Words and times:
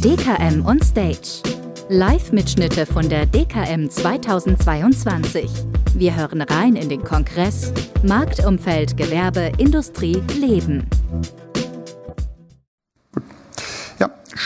DKM 0.00 0.64
on 0.64 0.80
Stage. 0.80 1.42
Live-Mitschnitte 1.90 2.86
von 2.86 3.06
der 3.10 3.26
DKM 3.26 3.90
2022. 3.90 5.50
Wir 5.94 6.16
hören 6.16 6.40
rein 6.40 6.76
in 6.76 6.88
den 6.88 7.04
Kongress 7.04 7.74
Marktumfeld, 8.02 8.96
Gewerbe, 8.96 9.52
Industrie, 9.58 10.22
Leben. 10.38 10.88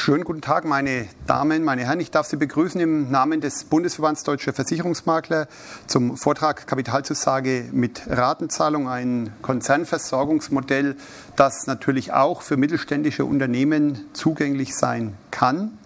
Schönen 0.08 0.24
guten 0.24 0.40
Tag, 0.40 0.64
meine 0.64 1.06
Damen, 1.26 1.64
meine 1.64 1.84
Herren. 1.84 2.00
Ich 2.00 2.10
darf 2.10 2.26
Sie 2.26 2.38
begrüßen 2.38 2.80
im 2.80 3.10
Namen 3.10 3.42
des 3.42 3.64
Bundesverbands 3.64 4.24
Deutscher 4.24 4.54
Versicherungsmakler 4.54 5.48
zum 5.86 6.16
Vortrag 6.16 6.66
Kapitalzusage 6.66 7.66
mit 7.72 8.00
Ratenzahlung, 8.08 8.88
ein 8.88 9.34
Konzernversorgungsmodell, 9.42 10.96
das 11.36 11.66
natürlich 11.66 12.14
auch 12.14 12.40
für 12.40 12.56
mittelständische 12.56 13.26
Unternehmen 13.26 14.06
zugänglich 14.14 14.74
sein 14.74 15.12
kann. 15.30 15.76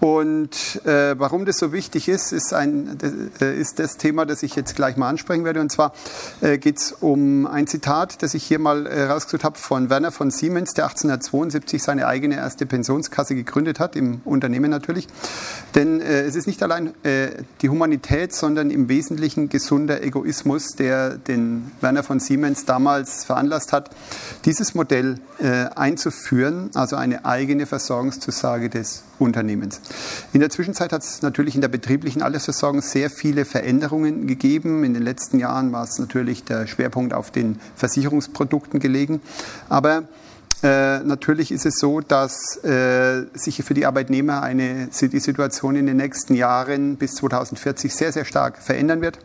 Und 0.00 0.84
äh, 0.84 1.18
warum 1.18 1.44
das 1.44 1.58
so 1.58 1.72
wichtig 1.72 2.08
ist, 2.08 2.32
ist, 2.32 2.52
ein, 2.52 2.98
äh, 3.40 3.58
ist 3.58 3.78
das 3.78 3.96
Thema, 3.96 4.26
das 4.26 4.42
ich 4.42 4.54
jetzt 4.56 4.76
gleich 4.76 4.96
mal 4.96 5.08
ansprechen 5.08 5.44
werde. 5.44 5.60
Und 5.60 5.70
zwar 5.70 5.92
äh, 6.40 6.58
geht 6.58 6.78
es 6.78 6.92
um 6.92 7.46
ein 7.46 7.66
Zitat, 7.66 8.22
das 8.22 8.34
ich 8.34 8.44
hier 8.44 8.58
mal 8.58 8.86
äh, 8.86 9.04
rausgesucht 9.04 9.44
habe 9.44 9.58
von 9.58 9.90
Werner 9.90 10.12
von 10.12 10.30
Siemens, 10.30 10.74
der 10.74 10.84
1872 10.84 11.82
seine 11.82 12.06
eigene 12.06 12.36
erste 12.36 12.66
Pensionskasse 12.66 13.34
gegründet 13.34 13.80
hat, 13.80 13.96
im 13.96 14.20
Unternehmen 14.24 14.70
natürlich. 14.70 15.08
Denn 15.74 16.00
äh, 16.00 16.22
es 16.22 16.36
ist 16.36 16.46
nicht 16.46 16.62
allein 16.62 16.92
äh, 17.04 17.28
die 17.62 17.68
Humanität, 17.68 18.34
sondern 18.34 18.70
im 18.70 18.88
Wesentlichen 18.88 19.48
gesunder 19.48 20.02
Egoismus, 20.02 20.76
der 20.76 21.16
den 21.16 21.70
Werner 21.80 22.02
von 22.02 22.20
Siemens 22.20 22.64
damals 22.64 23.24
veranlasst 23.24 23.72
hat, 23.72 23.90
dieses 24.44 24.74
Modell 24.74 25.18
äh, 25.38 25.66
einzuführen, 25.74 26.70
also 26.74 26.96
eine 26.96 27.24
eigene 27.24 27.66
Versorgungszusage 27.66 28.68
des 28.68 29.04
Unternehmens. 29.18 29.80
In 30.32 30.40
der 30.40 30.50
Zwischenzeit 30.50 30.92
hat 30.92 31.02
es 31.02 31.22
natürlich 31.22 31.54
in 31.54 31.60
der 31.60 31.68
betrieblichen 31.68 32.22
Altersversorgung 32.22 32.82
sehr 32.82 33.10
viele 33.10 33.44
Veränderungen 33.44 34.26
gegeben. 34.26 34.84
In 34.84 34.94
den 34.94 35.02
letzten 35.02 35.38
Jahren 35.38 35.72
war 35.72 35.84
es 35.84 35.98
natürlich 35.98 36.44
der 36.44 36.66
Schwerpunkt 36.66 37.14
auf 37.14 37.30
den 37.30 37.60
Versicherungsprodukten 37.76 38.80
gelegen. 38.80 39.20
Aber 39.68 40.04
äh, 40.62 41.00
natürlich 41.00 41.52
ist 41.52 41.66
es 41.66 41.74
so, 41.76 42.00
dass 42.00 42.56
äh, 42.64 43.26
sich 43.34 43.62
für 43.62 43.74
die 43.74 43.86
Arbeitnehmer 43.86 44.42
eine, 44.42 44.88
die 44.88 45.20
Situation 45.20 45.76
in 45.76 45.86
den 45.86 45.98
nächsten 45.98 46.34
Jahren 46.34 46.96
bis 46.96 47.16
2040 47.16 47.94
sehr, 47.94 48.12
sehr 48.12 48.24
stark 48.24 48.58
verändern 48.58 49.02
wird. 49.02 49.18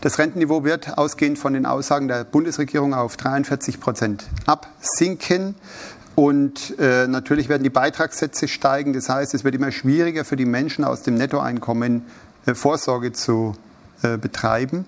Das 0.00 0.18
Rentenniveau 0.18 0.64
wird 0.64 0.98
ausgehend 0.98 1.38
von 1.38 1.54
den 1.54 1.66
Aussagen 1.66 2.08
der 2.08 2.24
Bundesregierung 2.24 2.94
auf 2.94 3.16
43 3.16 3.80
Prozent 3.80 4.26
absinken. 4.46 5.54
Und 6.14 6.78
äh, 6.78 7.06
natürlich 7.06 7.48
werden 7.48 7.62
die 7.64 7.70
Beitragssätze 7.70 8.48
steigen. 8.48 8.92
Das 8.92 9.08
heißt, 9.08 9.34
es 9.34 9.44
wird 9.44 9.54
immer 9.54 9.72
schwieriger 9.72 10.24
für 10.24 10.36
die 10.36 10.46
Menschen 10.46 10.84
aus 10.84 11.02
dem 11.02 11.14
Nettoeinkommen 11.14 12.02
äh, 12.46 12.54
Vorsorge 12.54 13.12
zu 13.12 13.56
äh, 14.04 14.18
betreiben. 14.18 14.84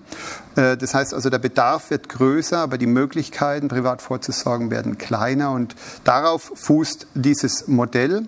Äh, 0.55 0.77
das 0.77 0.93
heißt 0.93 1.13
also, 1.13 1.29
der 1.29 1.39
Bedarf 1.39 1.89
wird 1.89 2.07
größer, 2.07 2.59
aber 2.59 2.77
die 2.77 2.87
Möglichkeiten, 2.87 3.67
privat 3.67 4.01
vorzusorgen, 4.01 4.69
werden 4.69 4.97
kleiner. 4.97 5.51
Und 5.51 5.75
darauf 6.03 6.51
fußt 6.53 7.07
dieses 7.15 7.67
Modell. 7.67 8.27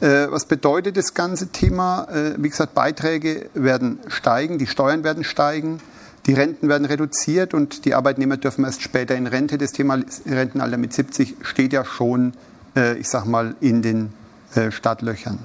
Äh, 0.00 0.26
was 0.30 0.44
bedeutet 0.44 0.96
das 0.96 1.14
ganze 1.14 1.48
Thema? 1.48 2.08
Wie 2.36 2.48
gesagt, 2.48 2.74
Beiträge 2.74 3.48
werden 3.54 3.98
steigen, 4.08 4.58
die 4.58 4.66
Steuern 4.66 5.04
werden 5.04 5.24
steigen. 5.24 5.80
Die 6.26 6.34
Renten 6.34 6.68
werden 6.68 6.84
reduziert 6.84 7.54
und 7.54 7.84
die 7.84 7.94
Arbeitnehmer 7.94 8.36
dürfen 8.36 8.64
erst 8.64 8.82
später 8.82 9.14
in 9.14 9.28
Rente. 9.28 9.58
Das 9.58 9.72
Thema 9.72 10.00
Rentenalter 10.26 10.76
mit 10.76 10.92
70 10.92 11.36
steht 11.42 11.72
ja 11.72 11.84
schon, 11.84 12.32
äh, 12.74 12.98
ich 12.98 13.08
sag 13.08 13.26
mal, 13.26 13.54
in 13.60 13.80
den 13.80 14.12
äh, 14.54 14.72
Startlöchern. 14.72 15.38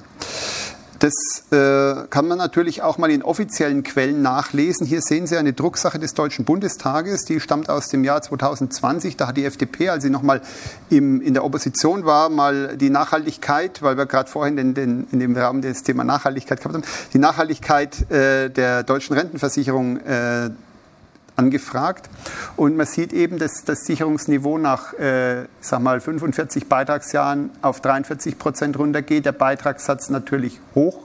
Das 1.02 1.13
äh, 1.52 2.07
kann 2.11 2.27
man 2.27 2.37
natürlich 2.37 2.83
auch 2.83 2.99
mal 2.99 3.09
in 3.09 3.23
offiziellen 3.23 3.81
Quellen 3.81 4.21
nachlesen. 4.21 4.86
Hier 4.86 5.02
sehen 5.02 5.25
Sie 5.25 5.36
eine 5.36 5.52
Drucksache 5.52 5.97
des 5.97 6.14
Deutschen 6.14 6.45
Bundestages, 6.45 7.25
die 7.25 7.39
stammt 7.39 7.71
aus 7.71 7.87
dem 7.87 8.03
Jahr 8.03 8.21
2020. 8.21 9.17
Da 9.17 9.25
hat 9.27 9.36
die 9.36 9.45
FDP, 9.45 9.89
als 9.89 10.03
sie 10.03 10.11
noch 10.11 10.21
mal 10.21 10.41
im, 10.91 11.20
in 11.20 11.33
der 11.33 11.43
Opposition 11.43 12.05
war, 12.05 12.30
mal 12.30 12.77
die 12.77 12.91
Nachhaltigkeit, 12.91 13.81
weil 13.81 13.97
wir 13.97 14.05
gerade 14.05 14.30
vorhin 14.30 14.59
in, 14.59 14.75
den, 14.75 15.08
in 15.11 15.20
dem 15.20 15.36
Rahmen 15.36 15.64
das 15.64 15.81
Thema 15.81 16.03
Nachhaltigkeit 16.03 16.59
gehabt 16.59 16.75
haben, 16.75 16.83
die 17.14 17.20
Nachhaltigkeit 17.20 18.11
äh, 18.11 18.52
der 18.52 18.83
deutschen 18.83 19.15
Rentenversicherung 19.15 19.97
äh, 20.02 20.52
angefragt. 21.41 22.09
Und 22.55 22.77
man 22.77 22.85
sieht 22.85 23.13
eben, 23.13 23.39
dass 23.39 23.63
das 23.65 23.85
Sicherungsniveau 23.85 24.57
nach 24.57 24.93
äh, 24.93 25.45
sag 25.59 25.81
mal 25.81 25.99
45 25.99 26.67
Beitragsjahren 26.67 27.49
auf 27.61 27.81
43 27.81 28.37
Prozent 28.37 28.77
runtergeht. 28.77 29.25
Der 29.25 29.31
Beitragssatz 29.31 30.09
natürlich 30.09 30.59
hoch 30.75 31.03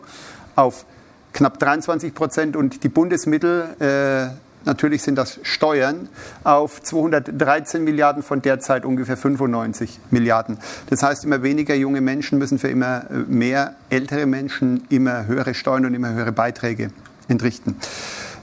auf 0.54 0.84
knapp 1.32 1.58
23 1.58 2.14
Prozent 2.14 2.56
und 2.56 2.82
die 2.82 2.88
Bundesmittel, 2.88 3.68
äh, 3.78 4.34
natürlich 4.64 5.02
sind 5.02 5.16
das 5.16 5.38
Steuern, 5.42 6.08
auf 6.44 6.82
213 6.82 7.84
Milliarden 7.84 8.22
von 8.22 8.40
derzeit 8.42 8.84
ungefähr 8.84 9.16
95 9.16 10.00
Milliarden. 10.10 10.58
Das 10.88 11.02
heißt, 11.02 11.24
immer 11.24 11.42
weniger 11.42 11.74
junge 11.74 12.00
Menschen 12.00 12.38
müssen 12.38 12.58
für 12.58 12.68
immer 12.68 13.10
äh, 13.10 13.14
mehr 13.28 13.74
ältere 13.90 14.26
Menschen 14.26 14.84
immer 14.88 15.26
höhere 15.26 15.54
Steuern 15.54 15.86
und 15.86 15.94
immer 15.94 16.12
höhere 16.12 16.32
Beiträge 16.32 16.90
entrichten. 17.28 17.76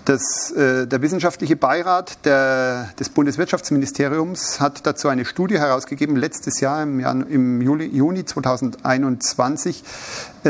Das, 0.06 0.52
äh, 0.52 0.86
der 0.86 1.02
wissenschaftliche 1.02 1.56
Beirat 1.56 2.25
der, 2.25 2.90
des 3.00 3.08
Bundeswirtschaftsministeriums 3.08 4.59
hat 4.59 4.86
dazu 4.86 5.08
eine 5.08 5.24
Studie 5.24 5.58
herausgegeben, 5.58 6.18
letztes 6.18 6.59
Jahr 6.59 6.84
im, 6.84 7.00
Jahr, 7.00 7.16
im 7.25 7.62
Juli, 7.62 7.86
Juni 7.86 8.25
2021, 8.25 9.81
äh, 10.44 10.50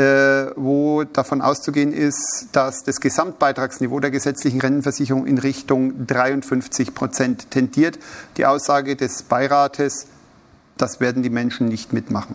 wo 0.56 1.04
davon 1.04 1.40
auszugehen 1.40 1.92
ist, 1.92 2.48
dass 2.50 2.82
das 2.82 3.00
Gesamtbeitragsniveau 3.00 4.00
der 4.00 4.10
gesetzlichen 4.10 4.60
Rentenversicherung 4.60 5.24
in 5.24 5.38
Richtung 5.38 6.04
53 6.04 6.92
Prozent 6.92 7.52
tendiert. 7.52 8.00
Die 8.36 8.46
Aussage 8.46 8.96
des 8.96 9.22
Beirates, 9.22 10.08
das 10.78 10.98
werden 10.98 11.22
die 11.22 11.30
Menschen 11.30 11.68
nicht 11.68 11.92
mitmachen. 11.92 12.34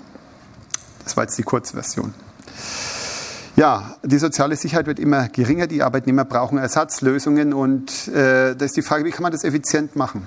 Das 1.03 1.17
war 1.17 1.25
jetzt 1.25 1.37
die 1.37 1.43
Kurzversion. 1.43 2.13
Ja, 3.59 3.97
die 4.03 4.19
soziale 4.19 4.55
Sicherheit 4.55 4.87
wird 4.87 4.99
immer 4.99 5.27
geringer. 5.27 5.67
Die 5.67 5.83
Arbeitnehmer 5.83 6.23
brauchen 6.23 6.57
Ersatzlösungen. 6.57 7.51
Und 7.51 8.07
äh, 8.07 8.55
da 8.55 8.63
ist 8.63 8.77
die 8.77 8.81
Frage, 8.81 9.03
wie 9.03 9.11
kann 9.11 9.23
man 9.23 9.33
das 9.33 9.43
effizient 9.43 9.97
machen? 9.97 10.25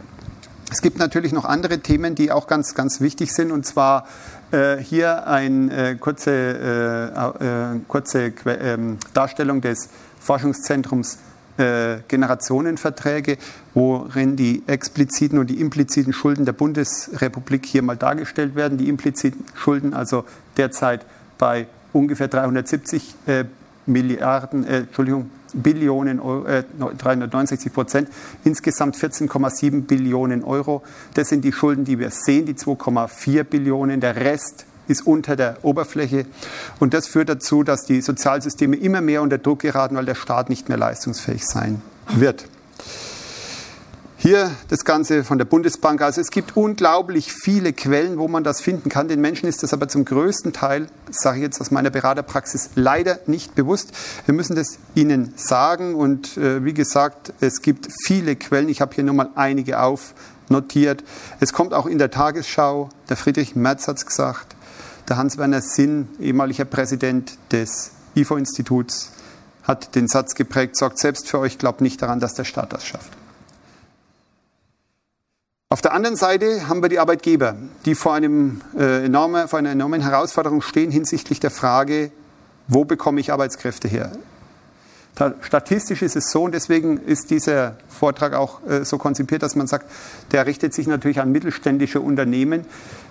Es 0.70 0.82
gibt 0.82 0.98
natürlich 0.98 1.32
noch 1.32 1.47
andere 1.47 1.78
Themen, 1.78 2.15
die 2.15 2.31
auch 2.31 2.47
ganz, 2.47 2.75
ganz 2.75 3.00
wichtig 3.00 3.32
sind. 3.32 3.50
Und 3.50 3.65
zwar 3.65 4.06
äh, 4.50 4.76
hier 4.76 5.26
eine 5.26 5.93
äh, 5.93 5.94
kurze, 5.94 6.31
äh, 6.31 7.75
äh, 7.75 7.81
kurze 7.88 8.34
ähm, 8.44 8.98
Darstellung 9.15 9.62
des 9.62 9.88
Forschungszentrums 10.20 11.16
äh, 11.56 12.00
Generationenverträge, 12.09 13.38
worin 13.72 14.37
die 14.37 14.62
expliziten 14.66 15.38
und 15.38 15.47
die 15.47 15.59
impliziten 15.59 16.12
Schulden 16.12 16.44
der 16.44 16.53
Bundesrepublik 16.53 17.64
hier 17.64 17.81
mal 17.81 17.97
dargestellt 17.97 18.56
werden. 18.56 18.76
Die 18.76 18.91
impliziten 18.91 19.47
Schulden 19.54 19.94
also 19.94 20.26
derzeit 20.59 21.06
bei 21.38 21.66
ungefähr 21.93 22.29
370 22.29 23.15
äh, 23.27 23.45
Milliarden, 23.87 24.65
äh, 24.65 24.79
Entschuldigung, 24.79 25.31
Billionen, 25.55 26.19
äh, 26.47 26.65
369 26.99 27.73
Prozent, 27.73 28.09
insgesamt 28.45 28.97
14,7 28.97 29.83
Billionen 29.83 30.45
Euro. 30.45 30.83
Das 31.15 31.29
sind 31.29 31.45
die 31.45 31.53
Schulden, 31.53 31.85
die 31.85 31.99
wir 31.99 32.11
sehen, 32.11 32.47
die 32.47 32.55
2,4 32.55 33.45
Billionen. 33.45 34.01
Der 34.01 34.17
Rest 34.17 34.67
ist 34.89 35.07
unter 35.07 35.37
der 35.37 35.59
Oberfläche. 35.63 36.27
Und 36.81 36.95
das 36.95 37.07
führt 37.07 37.29
dazu, 37.29 37.63
dass 37.63 37.85
die 37.85 38.01
Sozialsysteme 38.01 38.77
immer 38.77 39.01
mehr 39.01 39.23
unter 39.23 39.39
Druck 39.39 39.61
geraten, 39.61 39.97
weil 39.97 40.07
der 40.07 40.15
Staat 40.15 40.49
nicht 40.49 40.69
mehr 40.69 40.79
leistungsfähig 40.79 41.45
sein 41.47 41.83
wird. 42.15 42.47
Hier 44.22 44.53
das 44.69 44.84
Ganze 44.84 45.25
von 45.25 45.38
der 45.38 45.47
Bundesbank. 45.47 46.00
Also 46.00 46.21
es 46.21 46.31
gibt 46.31 46.56
unglaublich 46.56 47.33
viele 47.33 47.72
Quellen, 47.72 48.19
wo 48.19 48.28
man 48.28 48.44
das 48.44 48.60
finden 48.60 48.88
kann. 48.88 49.09
Den 49.09 49.21
Menschen 49.21 49.49
ist 49.49 49.64
das 49.64 49.73
aber 49.73 49.88
zum 49.88 50.05
größten 50.05 50.52
Teil, 50.52 50.87
sage 51.11 51.38
ich 51.38 51.43
jetzt 51.43 51.61
aus 51.61 51.73
meiner 51.73 51.91
Beraterpraxis, 51.91 52.70
leider 52.76 53.19
nicht 53.26 53.56
bewusst. 53.56 53.91
Wir 54.25 54.32
müssen 54.32 54.55
das 54.55 54.79
ihnen 54.94 55.35
sagen. 55.35 55.97
Und 55.97 56.37
äh, 56.37 56.64
wie 56.64 56.73
gesagt, 56.73 57.32
es 57.41 57.62
gibt 57.62 57.88
viele 58.06 58.37
Quellen. 58.37 58.69
Ich 58.69 58.81
habe 58.81 58.94
hier 58.94 59.02
nur 59.02 59.14
mal 59.17 59.31
einige 59.35 59.81
aufnotiert. 59.81 61.02
Es 61.41 61.52
kommt 61.52 61.75
auch 61.75 61.87
in 61.87 61.99
der 61.99 62.12
Tagesschau. 62.12 62.91
Der 63.08 63.17
Friedrich 63.17 63.56
Merz 63.56 63.88
hat 63.88 63.97
es 63.97 64.06
gesagt. 64.06 64.55
Der 65.08 65.17
Hans-Werner 65.17 65.62
Sinn, 65.62 66.06
ehemaliger 66.20 66.64
Präsident 66.64 67.38
des 67.50 67.91
IFO-Instituts, 68.14 69.11
hat 69.64 69.97
den 69.97 70.06
Satz 70.06 70.37
geprägt, 70.37 70.76
sorgt 70.76 70.99
selbst 70.99 71.29
für 71.29 71.41
euch, 71.41 71.58
glaubt 71.58 71.81
nicht 71.81 72.00
daran, 72.00 72.20
dass 72.20 72.35
der 72.35 72.44
Staat 72.44 72.73
das 72.73 72.87
schafft. 72.87 73.11
Auf 75.73 75.81
der 75.81 75.95
anderen 75.95 76.17
Seite 76.17 76.69
haben 76.69 76.83
wir 76.83 76.91
die 76.91 76.99
Arbeitgeber, 76.99 77.57
die 77.87 77.95
vor, 77.95 78.13
einem, 78.13 78.61
äh, 78.79 79.07
enorme, 79.07 79.49
vor 79.49 79.59
einer 79.59 79.71
enormen 79.71 80.03
Herausforderung 80.03 80.61
stehen 80.61 80.91
hinsichtlich 80.91 81.41
der 81.41 81.51
Frage, 81.51 82.11
wo 82.69 82.85
bekomme 82.85 83.21
ich 83.21 83.33
Arbeitskräfte 83.33 83.89
her? 83.89 84.13
Statistisch 85.41 86.03
ist 86.03 86.15
es 86.15 86.31
so, 86.31 86.43
und 86.43 86.53
deswegen 86.53 86.99
ist 86.99 87.31
dieser 87.31 87.77
Vortrag 87.89 88.35
auch 88.35 88.61
äh, 88.67 88.85
so 88.85 88.99
konzipiert, 88.99 89.43
dass 89.43 89.57
man 89.57 89.67
sagt, 89.67 89.91
der 90.33 90.45
richtet 90.45 90.75
sich 90.75 90.87
natürlich 90.87 91.21
an 91.21 91.33
mittelständische 91.33 92.03
Unternehmen. 92.03 92.67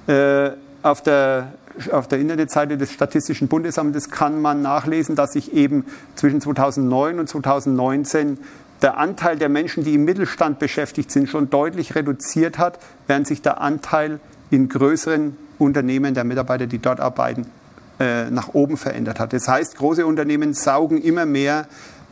Äh, 0.05 0.51
auf 0.83 1.01
der 1.01 1.53
auf 1.91 2.07
der 2.07 2.19
Internetseite 2.19 2.77
des 2.77 2.91
Statistischen 2.91 3.47
Bundesamtes 3.47 4.09
kann 4.09 4.41
man 4.41 4.61
nachlesen, 4.61 5.15
dass 5.15 5.31
sich 5.31 5.53
eben 5.53 5.85
zwischen 6.15 6.41
2009 6.41 7.17
und 7.17 7.29
2019 7.29 8.37
der 8.81 8.97
Anteil 8.97 9.37
der 9.37 9.49
Menschen, 9.49 9.83
die 9.83 9.93
im 9.93 10.05
Mittelstand 10.05 10.59
beschäftigt 10.59 11.11
sind, 11.11 11.29
schon 11.29 11.49
deutlich 11.49 11.95
reduziert 11.95 12.57
hat, 12.57 12.79
während 13.07 13.27
sich 13.27 13.41
der 13.41 13.61
Anteil 13.61 14.19
in 14.49 14.69
größeren 14.69 15.37
Unternehmen 15.59 16.13
der 16.13 16.23
Mitarbeiter, 16.23 16.65
die 16.67 16.79
dort 16.79 16.99
arbeiten, 16.99 17.45
äh, 17.99 18.29
nach 18.31 18.53
oben 18.53 18.77
verändert 18.77 19.19
hat. 19.19 19.33
Das 19.33 19.47
heißt, 19.47 19.77
große 19.77 20.05
Unternehmen 20.05 20.53
saugen 20.53 20.99
immer 21.01 21.25
mehr 21.25 21.67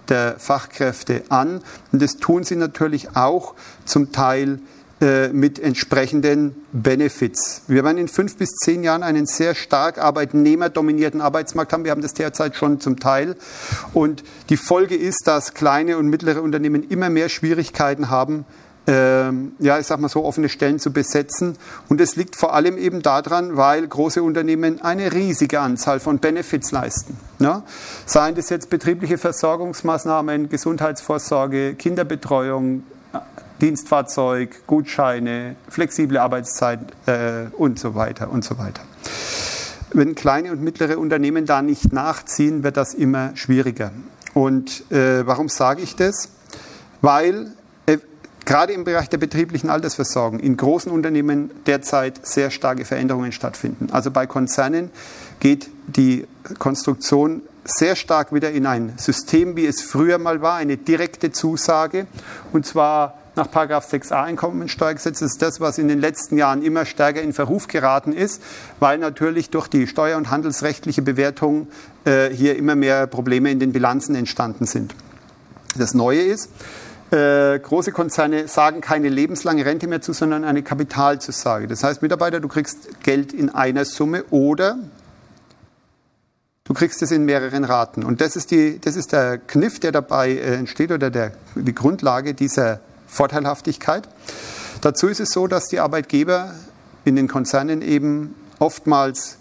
der 0.08 0.36
Fachkräfte 0.38 1.24
an 1.30 1.62
und 1.92 2.02
das 2.02 2.18
tun 2.18 2.44
sie 2.44 2.56
natürlich 2.56 3.16
auch 3.16 3.54
zum 3.86 4.12
Teil 4.12 4.60
mit 5.00 5.60
entsprechenden 5.60 6.56
Benefits. 6.74 7.62
Wir 7.68 7.86
werden 7.86 7.98
in 7.98 8.10
fünf 8.10 8.36
bis 8.36 8.50
zehn 8.50 8.84
Jahren 8.84 9.02
einen 9.02 9.26
sehr 9.26 9.56
stark 9.56 9.98
arbeitnehmerdominierten 9.98 11.22
Arbeitsmarkt 11.22 11.72
haben. 11.72 11.86
Wir 11.86 11.92
haben 11.92 12.02
das 12.02 12.14
derzeit 12.14 12.56
schon 12.56 12.82
zum 12.82 13.00
Teil. 13.00 13.38
Und 13.94 14.24
die 14.50 14.58
Folge 14.58 14.96
ist, 14.96 15.26
dass 15.26 15.54
kleine 15.54 15.98
und 15.98 16.08
mittlere 16.08 16.42
Unternehmen 16.42 16.84
immer 16.84 17.10
mehr 17.10 17.30
Schwierigkeiten 17.30 18.10
haben, 18.10 18.46
ähm, 18.90 19.52
ja, 19.60 19.78
ich 19.78 19.86
sag 19.86 20.00
mal 20.00 20.10
so, 20.10 20.26
offene 20.26 20.50
Stellen 20.50 20.80
zu 20.80 20.92
besetzen. 20.92 21.58
Und 21.90 22.02
es 22.02 22.16
liegt 22.16 22.36
vor 22.36 22.54
allem 22.54 22.78
eben 22.78 23.02
daran, 23.04 23.56
weil 23.56 23.88
große 23.88 24.24
Unternehmen 24.24 24.82
eine 24.82 25.14
riesige 25.14 25.60
Anzahl 25.60 26.00
von 26.00 26.18
Benefits 26.18 26.72
leisten. 26.72 27.16
Ja? 27.38 27.64
Seien 28.08 28.34
das 28.34 28.50
jetzt 28.50 28.70
betriebliche 28.72 29.20
Versorgungsmaßnahmen, 29.20 30.50
Gesundheitsvorsorge, 30.50 31.76
Kinderbetreuung, 31.76 32.84
Dienstfahrzeug, 33.62 34.68
Gutscheine, 34.68 35.56
flexible 35.68 36.18
Arbeitszeit 36.18 36.80
äh, 37.06 37.48
und 37.58 37.80
so 37.80 37.96
weiter 37.96 38.32
und 38.32 38.44
so 38.44 38.58
weiter. 38.58 38.82
Wenn 39.92 40.16
kleine 40.16 40.52
und 40.52 40.62
mittlere 40.62 41.00
Unternehmen 41.00 41.46
da 41.46 41.62
nicht 41.62 41.92
nachziehen, 41.92 42.64
wird 42.64 42.78
das 42.78 42.94
immer 42.94 43.36
schwieriger. 43.36 43.92
Und 44.34 44.90
äh, 44.92 45.26
warum 45.26 45.50
sage 45.50 45.82
ich 45.82 45.96
das? 45.96 46.30
Weil 47.02 47.52
äh, 47.88 47.98
gerade 48.46 48.74
im 48.74 48.84
Bereich 48.84 49.10
der 49.10 49.18
betrieblichen 49.18 49.70
Altersversorgung 49.70 50.40
in 50.40 50.58
großen 50.58 50.92
Unternehmen 50.92 51.50
derzeit 51.66 52.26
sehr 52.26 52.52
starke 52.52 52.86
Veränderungen 52.86 53.32
stattfinden. 53.32 53.90
Also 53.92 54.12
bei 54.12 54.28
Konzernen 54.28 54.92
geht 55.40 55.70
die 55.88 56.28
Konstruktion 56.60 57.42
sehr 57.66 57.96
stark 57.96 58.34
wieder 58.34 58.52
in 58.52 58.66
ein 58.66 58.94
System, 58.98 59.56
wie 59.56 59.66
es 59.66 59.82
früher 59.82 60.18
mal 60.18 60.42
war, 60.42 60.56
eine 60.56 60.78
direkte 60.78 61.32
Zusage. 61.32 62.08
Und 62.52 62.66
zwar 62.66 63.18
nach 63.40 63.48
6a 63.48 64.24
Einkommensteuergesetz 64.24 65.22
ist 65.22 65.42
das, 65.42 65.60
was 65.60 65.78
in 65.78 65.88
den 65.88 66.00
letzten 66.00 66.38
Jahren 66.38 66.62
immer 66.62 66.86
stärker 66.86 67.22
in 67.22 67.34
Verruf 67.34 67.68
geraten 67.68 68.12
ist, 68.12 68.42
weil 68.80 68.98
natürlich 68.98 69.50
durch 69.50 69.68
die 69.68 69.88
steuer- 69.88 70.18
und 70.18 70.30
handelsrechtliche 70.30 71.02
Bewertung 71.02 71.68
äh, 72.06 72.30
hier 72.30 72.58
immer 72.58 72.76
mehr 72.76 73.08
Probleme 73.08 73.50
in 73.50 73.60
den 73.60 73.72
Bilanzen 73.72 74.16
entstanden 74.16 74.66
sind. 74.66 74.94
Das 75.78 75.94
Neue 75.94 76.22
ist, 76.22 76.50
äh, 77.12 77.60
große 77.60 77.92
Konzerne 77.92 78.48
sagen 78.48 78.82
keine 78.82 79.10
lebenslange 79.10 79.66
Rente 79.66 79.88
mehr 79.88 80.02
zu, 80.02 80.14
sondern 80.14 80.44
eine 80.44 80.62
Kapitalzusage. 80.62 81.68
Das 81.68 81.84
heißt, 81.84 82.02
Mitarbeiter, 82.02 82.40
du 82.40 82.48
kriegst 82.48 83.02
Geld 83.04 83.34
in 83.34 83.50
einer 83.50 83.86
Summe 83.86 84.26
oder 84.32 84.78
du 86.66 86.74
kriegst 86.74 87.02
es 87.02 87.12
in 87.12 87.26
mehreren 87.26 87.64
Raten. 87.64 88.04
Und 88.04 88.22
das 88.22 88.36
ist, 88.36 88.52
die, 88.52 88.80
das 88.80 88.96
ist 88.96 89.14
der 89.14 89.38
Kniff, 89.38 89.80
der 89.80 89.92
dabei 89.92 90.32
äh, 90.32 90.56
entsteht 90.56 90.92
oder 90.92 91.10
der, 91.10 91.32
die 91.56 91.74
Grundlage 91.74 92.34
dieser 92.34 92.82
Vorteilhaftigkeit. 93.10 94.08
Dazu 94.82 95.08
ist 95.08 95.20
es 95.20 95.32
so, 95.32 95.48
dass 95.48 95.66
die 95.66 95.80
Arbeitgeber 95.80 96.54
in 97.04 97.16
den 97.16 97.28
Konzernen 97.28 97.82
eben 97.82 98.36
oftmals 98.60 99.38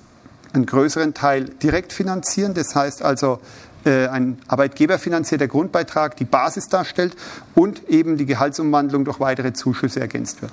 einen 0.53 0.67
größeren 0.67 1.15
Teil 1.15 1.45
direkt 1.45 1.93
finanzieren. 1.93 2.55
Das 2.55 2.75
heißt 2.75 3.03
also, 3.03 3.39
äh, 3.85 4.09
ein 4.09 4.39
arbeitgeberfinanzierter 4.49 5.47
Grundbeitrag 5.47 6.17
die 6.17 6.25
Basis 6.25 6.69
darstellt 6.69 7.17
und 7.55 7.89
eben 7.89 8.17
die 8.17 8.27
Gehaltsumwandlung 8.27 9.05
durch 9.05 9.21
weitere 9.21 9.53
Zuschüsse 9.53 10.01
ergänzt 10.01 10.43
wird. 10.43 10.53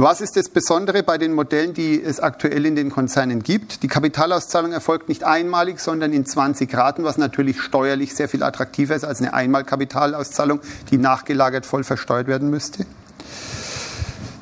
Was 0.00 0.20
ist 0.20 0.36
das 0.36 0.48
Besondere 0.48 1.02
bei 1.02 1.18
den 1.18 1.32
Modellen, 1.32 1.74
die 1.74 2.00
es 2.00 2.20
aktuell 2.20 2.64
in 2.66 2.76
den 2.76 2.88
Konzernen 2.88 3.42
gibt? 3.42 3.82
Die 3.82 3.88
Kapitalauszahlung 3.88 4.70
erfolgt 4.70 5.08
nicht 5.08 5.24
einmalig, 5.24 5.80
sondern 5.80 6.12
in 6.12 6.24
20 6.24 6.72
Raten, 6.72 7.02
was 7.02 7.18
natürlich 7.18 7.60
steuerlich 7.60 8.14
sehr 8.14 8.28
viel 8.28 8.44
attraktiver 8.44 8.94
ist 8.94 9.04
als 9.04 9.20
eine 9.20 9.34
Einmalkapitalauszahlung, 9.34 10.60
die 10.92 10.98
nachgelagert 10.98 11.66
voll 11.66 11.82
versteuert 11.82 12.28
werden 12.28 12.48
müsste. 12.48 12.86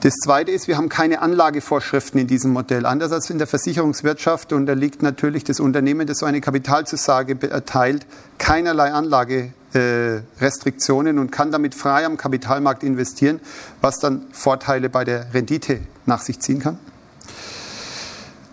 Das 0.03 0.17
Zweite 0.17 0.51
ist, 0.51 0.69
wir 0.69 0.77
haben 0.77 0.91
keine 0.91 1.23
Anlagevorschriften 1.23 2.21
in 2.21 2.27
diesem 2.27 2.53
Modell. 2.53 2.85
Anders 2.85 3.11
als 3.13 3.31
in 3.31 3.39
der 3.39 3.47
Versicherungswirtschaft 3.47 4.53
unterliegt 4.53 5.03
natürlich 5.03 5.43
das 5.43 5.59
Unternehmen, 5.59 6.07
das 6.07 6.19
so 6.19 6.27
eine 6.27 6.43
Kapitalzusage 6.43 7.35
erteilt, 7.51 8.05
keinerlei 8.37 8.93
Anlagerestriktionen 9.77 11.19
und 11.19 11.31
kann 11.31 11.51
damit 11.51 11.75
frei 11.75 12.07
am 12.07 12.17
Kapitalmarkt 12.17 12.83
investieren, 12.83 13.41
was 13.81 13.99
dann 13.99 14.27
Vorteile 14.33 14.89
bei 14.89 15.05
der 15.05 15.33
Rendite 15.35 15.81
nach 16.07 16.21
sich 16.21 16.41
ziehen 16.41 16.61
kann. 16.61 16.79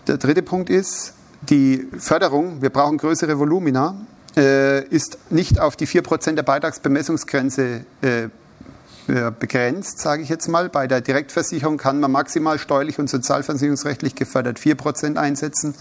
Der 0.06 0.18
dritte 0.18 0.42
Punkt 0.42 0.70
ist, 0.70 1.14
die 1.42 1.88
Förderung, 1.98 2.62
wir 2.62 2.70
brauchen 2.70 2.98
größere 2.98 3.38
Volumina, 3.38 3.96
äh, 4.36 4.84
ist 4.88 5.18
nicht 5.30 5.60
auf 5.60 5.76
die 5.76 5.86
4% 5.86 6.34
der 6.34 6.42
Beitragsbemessungsgrenze 6.42 7.84
äh, 8.02 8.28
begrenzt, 9.06 9.98
sage 9.98 10.22
ich 10.22 10.28
jetzt 10.28 10.48
mal. 10.48 10.68
Bei 10.68 10.86
der 10.86 11.00
Direktversicherung 11.00 11.76
kann 11.76 12.00
man 12.00 12.10
maximal 12.10 12.58
steuerlich 12.58 12.98
und 12.98 13.10
sozialversicherungsrechtlich 13.10 14.14
gefördert 14.14 14.58
4% 14.58 15.16
einsetzen. 15.16 15.74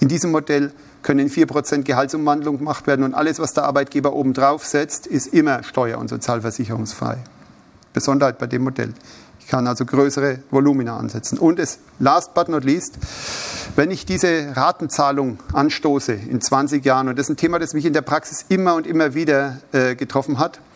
In 0.00 0.08
diesem 0.08 0.30
Modell 0.30 0.72
können 1.02 1.28
4% 1.28 1.82
Gehaltsumwandlung 1.82 2.58
gemacht 2.58 2.86
werden 2.86 3.04
und 3.04 3.14
alles, 3.14 3.38
was 3.38 3.52
der 3.52 3.64
Arbeitgeber 3.64 4.12
obendrauf 4.12 4.64
setzt, 4.64 5.06
ist 5.06 5.28
immer 5.28 5.62
steuer- 5.62 5.98
und 5.98 6.08
sozialversicherungsfrei. 6.08 7.18
Besonderheit 7.92 8.38
bei 8.38 8.46
dem 8.46 8.62
Modell. 8.62 8.94
Ich 9.40 9.46
kann 9.46 9.66
also 9.66 9.84
größere 9.84 10.40
Volumina 10.50 10.96
ansetzen. 10.96 11.38
Und 11.38 11.58
es, 11.58 11.78
last 11.98 12.34
but 12.34 12.48
not 12.48 12.64
least, 12.64 12.98
wenn 13.74 13.90
ich 13.90 14.06
diese 14.06 14.54
Ratenzahlung 14.54 15.38
anstoße 15.52 16.12
in 16.12 16.40
20 16.40 16.84
Jahren, 16.84 17.08
und 17.08 17.18
das 17.18 17.26
ist 17.26 17.30
ein 17.30 17.36
Thema, 17.36 17.58
das 17.58 17.74
mich 17.74 17.84
in 17.84 17.92
der 17.92 18.02
Praxis 18.02 18.44
immer 18.48 18.74
und 18.74 18.86
immer 18.86 19.14
wieder 19.14 19.58
äh, 19.72 19.96
getroffen 19.96 20.38
hat, 20.38 20.56
äh, 20.56 20.69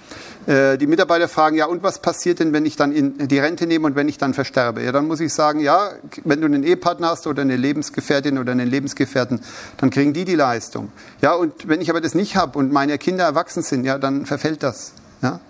die 0.47 0.87
Mitarbeiter 0.87 1.27
fragen, 1.29 1.57
ja, 1.57 1.67
und 1.67 1.83
was 1.83 2.01
passiert 2.01 2.39
denn, 2.39 2.53
wenn 2.53 2.67
ich 2.67 2.77
dann 2.77 2.93
in 2.93 3.29
die 3.29 3.39
Rente 3.39 3.67
nehme 3.67 3.87
und 3.87 3.97
wenn 3.97 4.09
ich 4.09 4.19
dann 4.19 4.35
versterbe? 4.35 4.83
Ja, 4.83 4.93
dann 4.93 5.07
muss 5.07 5.21
ich 5.21 5.33
sagen, 5.33 5.61
ja, 5.61 5.91
wenn 6.25 6.41
du 6.41 6.47
einen 6.47 6.65
Ehepartner 6.65 7.09
hast 7.09 7.27
oder 7.27 7.43
eine 7.43 7.57
Lebensgefährtin 7.57 8.39
oder 8.39 8.53
einen 8.53 8.69
Lebensgefährten, 8.69 9.41
dann 9.79 9.91
kriegen 9.91 10.13
die 10.13 10.27
die 10.27 10.35
Leistung. 10.35 10.93
Ja, 11.23 11.33
und 11.33 11.67
wenn 11.67 11.81
ich 11.81 11.89
aber 11.89 12.03
das 12.03 12.15
nicht 12.15 12.37
habe 12.37 12.59
und 12.59 12.73
meine 12.73 12.99
Kinder 12.99 13.25
erwachsen 13.25 13.63
sind, 13.63 13.85
ja, 13.85 13.97
dann 13.97 14.27
verfällt 14.27 14.63
das. 14.63 14.93
Ja? 15.23 15.41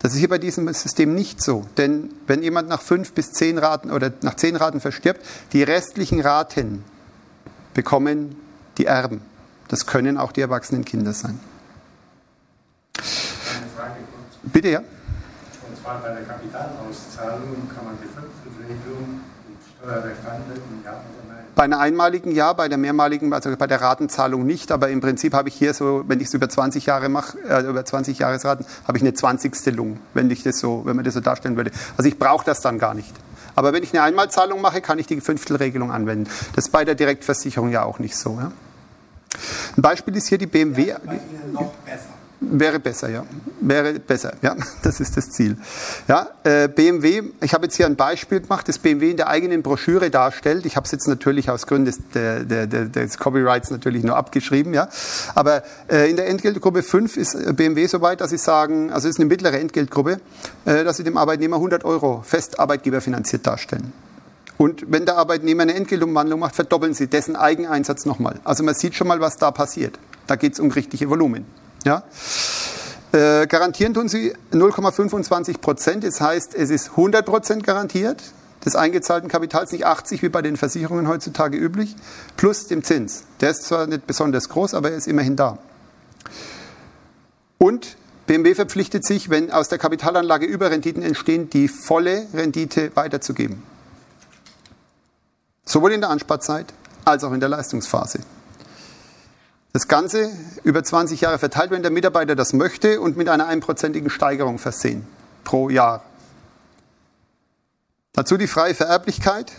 Das 0.00 0.12
ist 0.12 0.18
hier 0.18 0.28
bei 0.28 0.38
diesem 0.38 0.70
System 0.74 1.14
nicht 1.14 1.40
so. 1.40 1.64
Denn 1.76 2.10
wenn 2.26 2.42
jemand 2.42 2.68
nach 2.68 2.82
fünf 2.82 3.12
bis 3.12 3.32
zehn 3.32 3.56
Raten 3.56 3.90
oder 3.90 4.12
nach 4.22 4.34
zehn 4.34 4.56
Raten 4.56 4.80
verstirbt, 4.80 5.24
die 5.52 5.62
restlichen 5.62 6.20
Raten 6.20 6.84
bekommen 7.72 8.36
die 8.78 8.86
Erben. 8.86 9.22
Das 9.68 9.86
können 9.86 10.18
auch 10.18 10.32
die 10.32 10.40
erwachsenen 10.40 10.84
Kinder 10.84 11.12
sein. 11.12 11.40
Bitte, 14.52 14.68
ja. 14.68 14.78
Und 14.78 15.82
zwar 15.82 16.00
bei 16.00 16.08
der 16.08 16.22
Kapitalauszahlung 16.22 17.68
kann 17.74 17.84
man 17.84 17.98
die 18.02 18.08
Fünftelregelung 18.08 19.20
mit 19.48 19.58
Steuerrecht 19.78 20.20
anwenden, 20.26 20.82
ja 20.84 20.92
oder 20.92 21.34
nein? 21.34 21.44
Bei 21.54 21.64
einer 21.64 21.78
einmaligen 21.80 22.32
ja, 22.32 22.52
bei 22.52 22.68
der 22.68 22.78
mehrmaligen, 22.78 23.32
also 23.32 23.54
bei 23.56 23.66
der 23.66 23.80
Ratenzahlung 23.80 24.44
nicht, 24.44 24.72
aber 24.72 24.88
im 24.88 25.00
Prinzip 25.00 25.34
habe 25.34 25.48
ich 25.48 25.54
hier 25.54 25.72
so, 25.72 26.04
wenn 26.06 26.20
ich 26.20 26.28
es 26.28 26.34
über 26.34 26.48
20 26.48 26.86
Jahre 26.86 27.08
mache, 27.08 27.38
äh, 27.48 27.62
über 27.62 27.84
20 27.84 28.18
Jahresraten, 28.18 28.66
habe 28.86 28.98
ich 28.98 29.02
eine 29.02 29.14
Zwanzigstelung, 29.14 29.98
wenn 30.14 30.30
ich 30.30 30.42
das 30.42 30.58
so, 30.58 30.82
wenn 30.84 30.96
man 30.96 31.04
das 31.04 31.14
so 31.14 31.20
darstellen 31.20 31.56
würde. 31.56 31.70
Also 31.96 32.08
ich 32.08 32.18
brauche 32.18 32.44
das 32.44 32.60
dann 32.60 32.78
gar 32.78 32.94
nicht. 32.94 33.14
Aber 33.56 33.72
wenn 33.72 33.82
ich 33.82 33.92
eine 33.92 34.02
Einmalzahlung 34.02 34.60
mache, 34.60 34.80
kann 34.80 34.98
ich 34.98 35.06
die 35.06 35.20
Fünftelregelung 35.20 35.92
anwenden. 35.92 36.28
Das 36.54 36.66
ist 36.66 36.70
bei 36.72 36.84
der 36.84 36.96
Direktversicherung 36.96 37.70
ja 37.70 37.84
auch 37.84 38.00
nicht 38.00 38.16
so. 38.16 38.38
Ja? 38.40 38.50
Ein 39.76 39.82
Beispiel 39.82 40.16
ist 40.16 40.28
hier 40.28 40.38
die 40.38 40.46
BMW. 40.46 40.88
Ja, 40.88 40.98
bei 41.04 41.14
Ihnen 41.14 41.52
noch 41.52 41.72
besser. 41.84 42.13
Wäre 42.50 42.78
besser, 42.78 43.08
ja. 43.10 43.24
Wäre 43.60 43.94
besser, 43.94 44.34
ja. 44.42 44.56
Das 44.82 45.00
ist 45.00 45.16
das 45.16 45.30
Ziel. 45.30 45.56
Ja, 46.08 46.28
äh, 46.44 46.68
BMW, 46.68 47.22
ich 47.40 47.54
habe 47.54 47.64
jetzt 47.64 47.76
hier 47.76 47.86
ein 47.86 47.96
Beispiel 47.96 48.40
gemacht, 48.40 48.68
das 48.68 48.78
BMW 48.78 49.10
in 49.10 49.16
der 49.16 49.28
eigenen 49.28 49.62
Broschüre 49.62 50.10
darstellt. 50.10 50.66
Ich 50.66 50.76
habe 50.76 50.84
es 50.84 50.92
jetzt 50.92 51.08
natürlich 51.08 51.50
aus 51.50 51.66
Gründen 51.66 51.86
des, 51.86 51.98
der, 52.12 52.44
der, 52.44 52.66
des 52.66 53.18
Copyrights 53.18 53.70
natürlich 53.70 54.04
nur 54.04 54.16
abgeschrieben, 54.16 54.74
ja. 54.74 54.88
Aber 55.34 55.62
äh, 55.90 56.10
in 56.10 56.16
der 56.16 56.28
Entgeltgruppe 56.28 56.82
5 56.82 57.16
ist 57.16 57.34
äh, 57.34 57.52
BMW 57.52 57.86
so 57.86 58.00
weit, 58.00 58.20
dass 58.20 58.30
sie 58.30 58.38
sagen, 58.38 58.92
also 58.92 59.08
es 59.08 59.14
ist 59.14 59.20
eine 59.20 59.28
mittlere 59.28 59.58
Entgeltgruppe, 59.58 60.20
äh, 60.64 60.84
dass 60.84 60.96
sie 60.98 61.04
dem 61.04 61.16
Arbeitnehmer 61.16 61.56
100 61.56 61.84
Euro 61.84 62.22
fest 62.24 62.60
arbeitgeberfinanziert 62.60 63.46
darstellen. 63.46 63.92
Und 64.56 64.90
wenn 64.90 65.04
der 65.04 65.16
Arbeitnehmer 65.16 65.62
eine 65.62 65.74
Entgeltumwandlung 65.74 66.40
macht, 66.40 66.54
verdoppeln 66.54 66.94
sie 66.94 67.08
dessen 67.08 67.36
Eigeneinsatz 67.36 68.04
nochmal. 68.06 68.40
Also 68.44 68.62
man 68.62 68.74
sieht 68.74 68.94
schon 68.94 69.08
mal, 69.08 69.20
was 69.20 69.36
da 69.36 69.50
passiert. 69.50 69.98
Da 70.26 70.36
geht 70.36 70.54
es 70.54 70.60
um 70.60 70.70
richtige 70.70 71.10
Volumen. 71.10 71.44
Ja? 71.84 72.02
Äh, 73.12 73.46
garantieren 73.46 73.94
tun 73.94 74.08
sie 74.08 74.34
0,25 74.52 75.60
Prozent. 75.60 76.04
Das 76.04 76.20
heißt, 76.20 76.54
es 76.54 76.70
ist 76.70 76.90
100 76.90 77.24
Prozent 77.24 77.64
garantiert 77.64 78.22
des 78.64 78.76
eingezahlten 78.76 79.28
Kapitals, 79.28 79.72
nicht 79.72 79.84
80 79.84 80.22
wie 80.22 80.30
bei 80.30 80.42
den 80.42 80.56
Versicherungen 80.56 81.06
heutzutage 81.06 81.56
üblich, 81.56 81.94
plus 82.36 82.66
dem 82.66 82.82
Zins. 82.82 83.24
Der 83.40 83.50
ist 83.50 83.64
zwar 83.64 83.86
nicht 83.86 84.06
besonders 84.06 84.48
groß, 84.48 84.74
aber 84.74 84.90
er 84.90 84.96
ist 84.96 85.06
immerhin 85.06 85.36
da. 85.36 85.58
Und 87.58 87.96
BMW 88.26 88.54
verpflichtet 88.54 89.04
sich, 89.04 89.28
wenn 89.28 89.50
aus 89.50 89.68
der 89.68 89.78
Kapitalanlage 89.78 90.46
Überrenditen 90.46 91.02
entstehen, 91.02 91.50
die 91.50 91.68
volle 91.68 92.26
Rendite 92.32 92.90
weiterzugeben. 92.96 93.62
Sowohl 95.66 95.92
in 95.92 96.00
der 96.00 96.10
Ansparzeit 96.10 96.72
als 97.04 97.22
auch 97.22 97.32
in 97.32 97.40
der 97.40 97.50
Leistungsphase. 97.50 98.20
Das 99.74 99.88
Ganze 99.88 100.30
über 100.62 100.84
20 100.84 101.20
Jahre 101.20 101.40
verteilt, 101.40 101.72
wenn 101.72 101.82
der 101.82 101.90
Mitarbeiter 101.90 102.36
das 102.36 102.52
möchte 102.52 103.00
und 103.00 103.16
mit 103.16 103.28
einer 103.28 103.48
einprozentigen 103.48 104.08
Steigerung 104.08 104.58
versehen 104.58 105.04
pro 105.42 105.68
Jahr. 105.68 106.04
Dazu 108.12 108.36
die 108.36 108.46
freie 108.46 108.76
Vererblichkeit, 108.76 109.50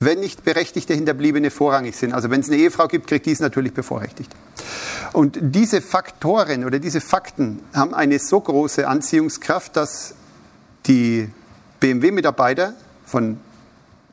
wenn 0.00 0.18
nicht 0.18 0.42
berechtigte 0.42 0.94
Hinterbliebene 0.94 1.52
vorrangig 1.52 1.96
sind. 1.96 2.12
Also 2.12 2.28
wenn 2.28 2.40
es 2.40 2.48
eine 2.48 2.56
Ehefrau 2.56 2.88
gibt, 2.88 3.06
kriegt 3.06 3.24
dies 3.24 3.38
natürlich 3.38 3.72
bevorrechtigt. 3.72 4.32
Und 5.12 5.38
diese 5.40 5.80
Faktoren 5.80 6.64
oder 6.64 6.80
diese 6.80 7.00
Fakten 7.00 7.62
haben 7.72 7.94
eine 7.94 8.18
so 8.18 8.40
große 8.40 8.88
Anziehungskraft, 8.88 9.76
dass 9.76 10.16
die 10.86 11.30
BMW-Mitarbeiter 11.78 12.74
von 13.06 13.38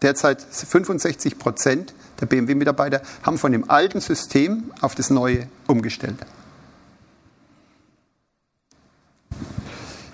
derzeit 0.03 0.43
65 0.43 1.39
Prozent 1.39 1.96
der 2.19 2.25
BMW-Mitarbeiter 2.25 3.01
haben 3.23 3.38
von 3.38 3.51
dem 3.51 3.69
alten 3.69 4.01
System 4.01 4.71
auf 4.81 4.95
das 4.95 5.09
neue 5.09 5.47
umgestellt. 5.67 6.17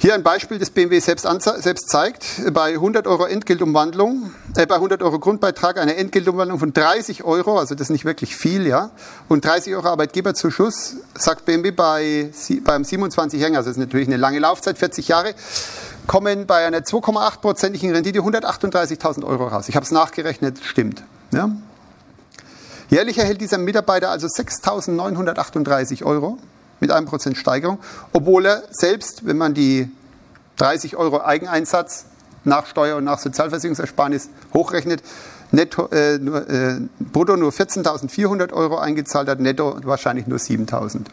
Hier 0.05 0.13
ein 0.13 0.21
Beispiel, 0.21 0.59
das 0.59 0.69
BMW 0.69 0.99
selbst, 0.99 1.25
selbst 1.63 1.89
zeigt. 1.89 2.25
Bei 2.53 2.73
100 2.73 3.07
Euro 3.07 3.25
Entgeltumwandlung, 3.25 4.29
äh, 4.55 4.67
bei 4.67 4.75
100 4.75 5.01
Euro 5.01 5.17
Grundbeitrag 5.17 5.79
eine 5.79 5.95
Entgeltumwandlung 5.95 6.59
von 6.59 6.73
30 6.73 7.23
Euro, 7.23 7.57
also 7.57 7.73
das 7.73 7.87
ist 7.87 7.89
nicht 7.89 8.05
wirklich 8.05 8.35
viel, 8.35 8.67
ja, 8.67 8.91
und 9.29 9.43
30 9.43 9.73
Euro 9.73 9.87
Arbeitgeberzuschuss, 9.87 10.97
sagt 11.17 11.45
BMW 11.45 11.71
bei, 11.71 12.29
beim 12.63 12.83
27-Jährigen, 12.83 13.57
also 13.57 13.71
das 13.71 13.77
ist 13.77 13.81
natürlich 13.83 14.07
eine 14.07 14.17
lange 14.17 14.37
Laufzeit, 14.37 14.77
40 14.77 15.07
Jahre, 15.07 15.33
kommen 16.05 16.45
bei 16.45 16.67
einer 16.67 16.81
2,8-prozentigen 16.81 17.91
Rendite 17.91 18.19
138.000 18.19 19.23
Euro 19.25 19.47
raus. 19.47 19.69
Ich 19.69 19.75
habe 19.75 19.85
es 19.85 19.91
nachgerechnet, 19.91 20.59
stimmt. 20.63 21.01
Ja? 21.31 21.49
Jährlich 22.95 23.17
erhält 23.17 23.41
dieser 23.41 23.57
Mitarbeiter 23.57 24.09
also 24.09 24.27
6.938 24.27 26.05
Euro 26.05 26.37
mit 26.79 26.91
einem 26.91 27.05
Prozent 27.05 27.37
Steigerung, 27.37 27.77
obwohl 28.13 28.45
er 28.45 28.63
selbst, 28.71 29.25
wenn 29.25 29.37
man 29.37 29.53
die 29.53 29.91
30 30.55 30.95
Euro 30.95 31.21
Eigeneinsatz 31.21 32.05
nach 32.45 32.67
Steuer 32.67 32.95
und 32.95 33.03
nach 33.03 33.19
Sozialversicherungsersparnis 33.19 34.29
hochrechnet, 34.53 35.03
netto, 35.51 35.87
äh, 35.87 36.19
nur, 36.19 36.49
äh, 36.49 36.79
brutto 37.01 37.35
nur 37.35 37.51
14.400 37.51 38.53
Euro 38.53 38.77
eingezahlt 38.77 39.27
hat, 39.27 39.41
netto 39.41 39.77
wahrscheinlich 39.83 40.25
nur 40.27 40.39
7.000, 40.39 41.07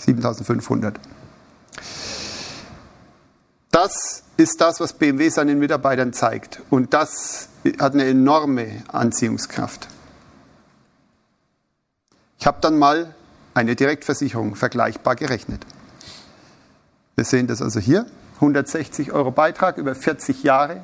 7.500. 0.00 0.94
Das 3.70 4.22
ist 4.38 4.62
das, 4.62 4.80
was 4.80 4.94
BMW 4.94 5.28
seinen 5.28 5.58
Mitarbeitern 5.58 6.14
zeigt. 6.14 6.62
Und 6.70 6.94
das 6.94 7.50
hat 7.78 7.92
eine 7.92 8.06
enorme 8.06 8.82
Anziehungskraft. 8.88 9.88
Ich 12.38 12.46
habe 12.46 12.58
dann 12.60 12.78
mal 12.78 13.14
eine 13.54 13.76
Direktversicherung 13.76 14.54
vergleichbar 14.54 15.16
gerechnet. 15.16 15.64
Wir 17.14 17.24
sehen 17.24 17.46
das 17.46 17.62
also 17.62 17.80
hier. 17.80 18.06
160 18.36 19.12
Euro 19.12 19.30
Beitrag 19.30 19.78
über 19.78 19.94
40 19.94 20.42
Jahre. 20.42 20.82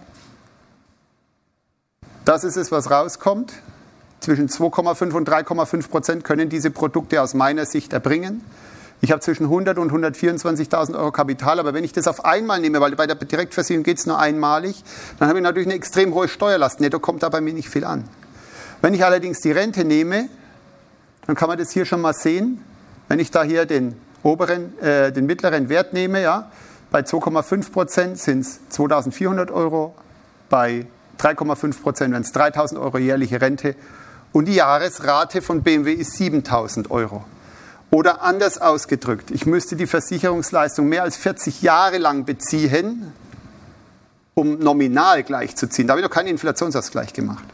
Das 2.24 2.44
ist 2.44 2.56
es, 2.56 2.72
was 2.72 2.90
rauskommt. 2.90 3.52
Zwischen 4.20 4.48
2,5 4.48 5.12
und 5.12 5.28
3,5 5.28 5.88
Prozent 5.88 6.24
können 6.24 6.48
diese 6.48 6.70
Produkte 6.70 7.20
aus 7.20 7.34
meiner 7.34 7.66
Sicht 7.66 7.92
erbringen. 7.92 8.42
Ich 9.02 9.10
habe 9.10 9.20
zwischen 9.20 9.44
100 9.44 9.78
und 9.78 9.90
124.000 9.90 10.96
Euro 10.96 11.10
Kapital, 11.10 11.58
aber 11.58 11.74
wenn 11.74 11.82
ich 11.82 11.92
das 11.92 12.06
auf 12.06 12.24
einmal 12.24 12.60
nehme, 12.60 12.80
weil 12.80 12.94
bei 12.94 13.08
der 13.08 13.16
Direktversicherung 13.16 13.82
geht 13.82 13.98
es 13.98 14.06
nur 14.06 14.18
einmalig, 14.20 14.84
dann 15.18 15.28
habe 15.28 15.40
ich 15.40 15.42
natürlich 15.42 15.66
eine 15.66 15.74
extrem 15.74 16.14
hohe 16.14 16.28
Steuerlast. 16.28 16.80
Netto 16.80 17.00
kommt 17.00 17.24
da 17.24 17.28
bei 17.28 17.40
mir 17.40 17.52
nicht 17.52 17.68
viel 17.68 17.84
an. 17.84 18.04
Wenn 18.80 18.94
ich 18.94 19.04
allerdings 19.04 19.40
die 19.40 19.50
Rente 19.50 19.84
nehme, 19.84 20.28
dann 21.26 21.36
kann 21.36 21.48
man 21.48 21.58
das 21.58 21.70
hier 21.70 21.84
schon 21.84 22.00
mal 22.00 22.14
sehen. 22.14 22.64
Wenn 23.08 23.18
ich 23.18 23.30
da 23.30 23.42
hier 23.42 23.66
den 23.66 23.94
oberen, 24.22 24.78
äh, 24.80 25.12
den 25.12 25.26
mittleren 25.26 25.68
Wert 25.68 25.92
nehme, 25.92 26.22
ja, 26.22 26.50
bei 26.90 27.00
2,5 27.00 27.72
Prozent 27.72 28.18
sind 28.18 28.40
es 28.40 28.60
2.400 28.70 29.50
Euro, 29.50 29.94
bei 30.48 30.86
3,5 31.18 31.82
Prozent 31.82 32.12
wären 32.12 32.22
es 32.22 32.34
3.000 32.34 32.80
Euro 32.80 32.98
jährliche 32.98 33.40
Rente 33.40 33.74
und 34.32 34.46
die 34.46 34.54
Jahresrate 34.54 35.42
von 35.42 35.62
BMW 35.62 35.92
ist 35.92 36.20
7.000 36.20 36.90
Euro. 36.90 37.24
Oder 37.90 38.22
anders 38.22 38.58
ausgedrückt, 38.58 39.30
ich 39.30 39.44
müsste 39.44 39.76
die 39.76 39.86
Versicherungsleistung 39.86 40.88
mehr 40.88 41.02
als 41.02 41.16
40 41.16 41.60
Jahre 41.62 41.98
lang 41.98 42.24
beziehen, 42.24 43.12
um 44.34 44.58
nominal 44.58 45.22
gleichzuziehen. 45.22 45.86
Da 45.86 45.92
habe 45.92 46.00
ich 46.00 46.06
noch 46.06 46.14
keinen 46.14 46.28
Inflationsausgleich 46.28 47.12
gemacht. 47.12 47.44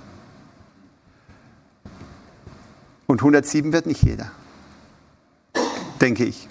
Und 3.08 3.20
107 3.20 3.72
wird 3.72 3.86
nicht 3.86 4.02
jeder, 4.02 4.30
denke 5.98 6.24
ich. 6.24 6.46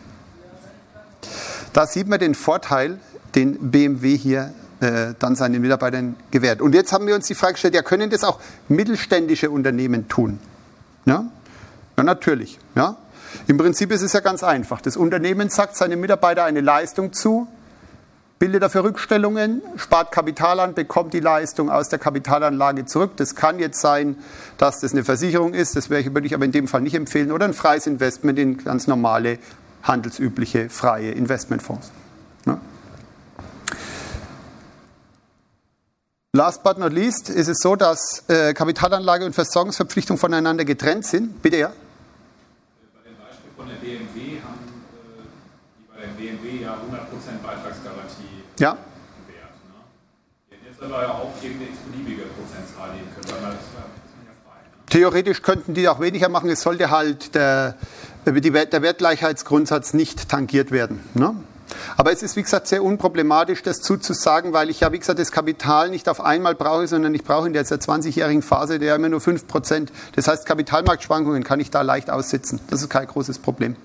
Da 1.71 1.85
sieht 1.85 2.07
man 2.07 2.19
den 2.19 2.33
Vorteil, 2.33 2.99
den 3.35 3.69
BMW 3.69 4.17
hier 4.17 4.55
äh, 4.79 5.13
dann 5.19 5.35
seinen 5.35 5.61
Mitarbeitern 5.61 6.15
gewährt. 6.31 6.59
Und 6.59 6.73
jetzt 6.73 6.91
haben 6.91 7.05
wir 7.05 7.13
uns 7.13 7.27
die 7.27 7.35
Frage 7.35 7.53
gestellt, 7.53 7.75
ja, 7.75 7.83
können 7.83 8.09
das 8.09 8.23
auch 8.23 8.39
mittelständische 8.69 9.51
Unternehmen 9.51 10.07
tun? 10.07 10.39
Ja, 11.05 11.25
ja 11.95 12.03
natürlich. 12.03 12.57
Ja? 12.73 12.97
Im 13.45 13.59
Prinzip 13.59 13.91
ist 13.91 14.01
es 14.01 14.13
ja 14.13 14.21
ganz 14.21 14.43
einfach. 14.43 14.81
Das 14.81 14.97
Unternehmen 14.97 15.49
sagt 15.49 15.75
seinem 15.75 15.99
Mitarbeiter 15.99 16.43
eine 16.43 16.61
Leistung 16.61 17.13
zu, 17.13 17.47
bildet 18.39 18.61
dafür 18.61 18.83
Rückstellungen, 18.83 19.61
spart 19.77 20.11
Kapital 20.11 20.59
an, 20.59 20.73
bekommt 20.73 21.13
die 21.13 21.19
Leistung 21.19 21.69
aus 21.69 21.89
der 21.89 21.99
Kapitalanlage 21.99 22.85
zurück. 22.85 23.11
Das 23.17 23.35
kann 23.35 23.59
jetzt 23.59 23.81
sein, 23.81 24.17
dass 24.57 24.79
das 24.79 24.91
eine 24.91 25.03
Versicherung 25.03 25.53
ist, 25.53 25.75
das 25.75 25.89
würde 25.89 26.07
ich 26.25 26.35
aber 26.35 26.45
in 26.45 26.51
dem 26.51 26.67
Fall 26.67 26.81
nicht 26.81 26.93
empfehlen, 26.93 27.31
oder 27.31 27.45
ein 27.45 27.53
freies 27.53 27.87
Investment 27.87 28.37
in 28.37 28.57
ganz 28.57 28.87
normale, 28.87 29.39
handelsübliche, 29.83 30.69
freie 30.69 31.11
Investmentfonds. 31.11 31.91
Ja. 32.45 32.59
Last 36.33 36.61
but 36.63 36.77
not 36.77 36.93
least 36.93 37.29
ist 37.29 37.47
es 37.47 37.57
so, 37.59 37.75
dass 37.75 38.23
äh, 38.27 38.53
Kapitalanlage 38.53 39.25
und 39.25 39.33
Versorgungsverpflichtung 39.33 40.17
voneinander 40.17 40.65
getrennt 40.65 41.05
sind. 41.05 41.41
Bitte 41.41 41.57
ja. 41.57 41.69
Bei 42.93 43.09
dem 43.09 43.17
Beispiel 43.17 43.51
von 43.55 43.67
der 43.67 43.75
BMW 43.75 44.41
haben 44.41 44.59
äh, 44.93 45.25
die 45.79 45.87
bei 45.89 46.01
der 46.01 46.13
BMW 46.13 46.63
ja 46.63 46.73
100% 46.75 46.77
Beitragsgarantie 46.77 46.86
ja. 48.59 48.71
Wert. 48.71 48.77
Ne? 48.77 49.75
Die 50.49 50.55
hätten 50.55 50.65
jetzt 50.65 50.83
aber 50.83 51.01
ja 51.01 51.11
auch 51.11 51.41
gegen 51.41 51.55
eine 51.55 51.69
x-beliebige 51.69 52.23
Prozentzahl 52.23 52.91
nehmen 52.93 53.07
können, 53.13 53.33
weil 53.33 53.41
man 53.41 53.51
das 53.51 53.73
war 53.73 53.83
ja 54.25 54.33
frei. 54.45 54.59
Theoretisch 54.89 55.41
könnten 55.41 55.73
die 55.73 55.87
auch 55.87 55.99
weniger 55.99 56.29
machen. 56.29 56.49
Es 56.49 56.61
sollte 56.61 56.89
halt 56.89 57.35
der, 57.35 57.75
der 58.25 58.81
Wertgleichheitsgrundsatz 58.81 59.93
nicht 59.93 60.29
tangiert 60.29 60.71
werden. 60.71 61.01
Ne? 61.13 61.35
Aber 61.95 62.11
es 62.11 62.23
ist, 62.23 62.35
wie 62.35 62.43
gesagt, 62.43 62.67
sehr 62.67 62.83
unproblematisch, 62.83 63.63
das 63.63 63.81
zuzusagen, 63.81 64.53
weil 64.53 64.69
ich 64.69 64.81
ja, 64.81 64.91
wie 64.91 64.99
gesagt, 64.99 65.19
das 65.19 65.31
Kapital 65.31 65.89
nicht 65.89 66.09
auf 66.09 66.21
einmal 66.21 66.55
brauche, 66.55 66.87
sondern 66.87 67.13
ich 67.13 67.23
brauche 67.23 67.47
in 67.47 67.53
der 67.53 67.65
20-jährigen 67.65 68.41
Phase 68.41 68.79
der 68.79 68.95
immer 68.95 69.09
nur 69.09 69.19
5%. 69.19 69.87
Das 70.15 70.27
heißt, 70.27 70.45
Kapitalmarktschwankungen 70.45 71.43
kann 71.43 71.59
ich 71.59 71.71
da 71.71 71.81
leicht 71.81 72.09
aussitzen. 72.09 72.59
Das 72.69 72.81
ist 72.81 72.89
kein 72.89 73.07
großes 73.07 73.39
Problem. 73.39 73.75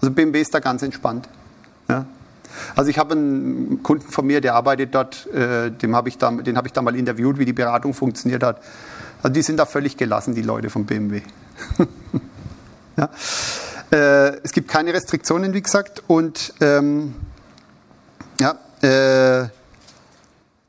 Also 0.00 0.12
BMW 0.12 0.40
ist 0.40 0.54
da 0.54 0.60
ganz 0.60 0.82
entspannt. 0.82 1.28
Ja. 1.88 2.06
Also 2.76 2.90
ich 2.90 2.98
habe 2.98 3.14
einen 3.14 3.82
Kunden 3.82 4.10
von 4.10 4.26
mir, 4.26 4.40
der 4.40 4.54
arbeitet 4.54 4.94
dort, 4.94 5.26
äh, 5.32 5.70
dem 5.70 5.94
hab 5.96 6.06
ich 6.06 6.18
da, 6.18 6.30
den 6.30 6.56
habe 6.56 6.68
ich 6.68 6.72
da 6.72 6.82
mal 6.82 6.96
interviewt, 6.96 7.38
wie 7.38 7.44
die 7.44 7.52
Beratung 7.52 7.94
funktioniert 7.94 8.42
hat. 8.42 8.60
Also 9.22 9.32
die 9.32 9.42
sind 9.42 9.58
da 9.58 9.66
völlig 9.66 9.96
gelassen, 9.96 10.34
die 10.34 10.42
Leute 10.42 10.70
vom 10.70 10.86
BMW. 10.86 11.22
ja. 12.96 13.10
äh, 13.90 14.36
es 14.42 14.52
gibt 14.52 14.68
keine 14.68 14.94
Restriktionen, 14.94 15.52
wie 15.52 15.62
gesagt, 15.62 16.02
und 16.06 16.54
ähm, 16.60 17.14
ja, 18.40 18.58
äh, 18.82 19.48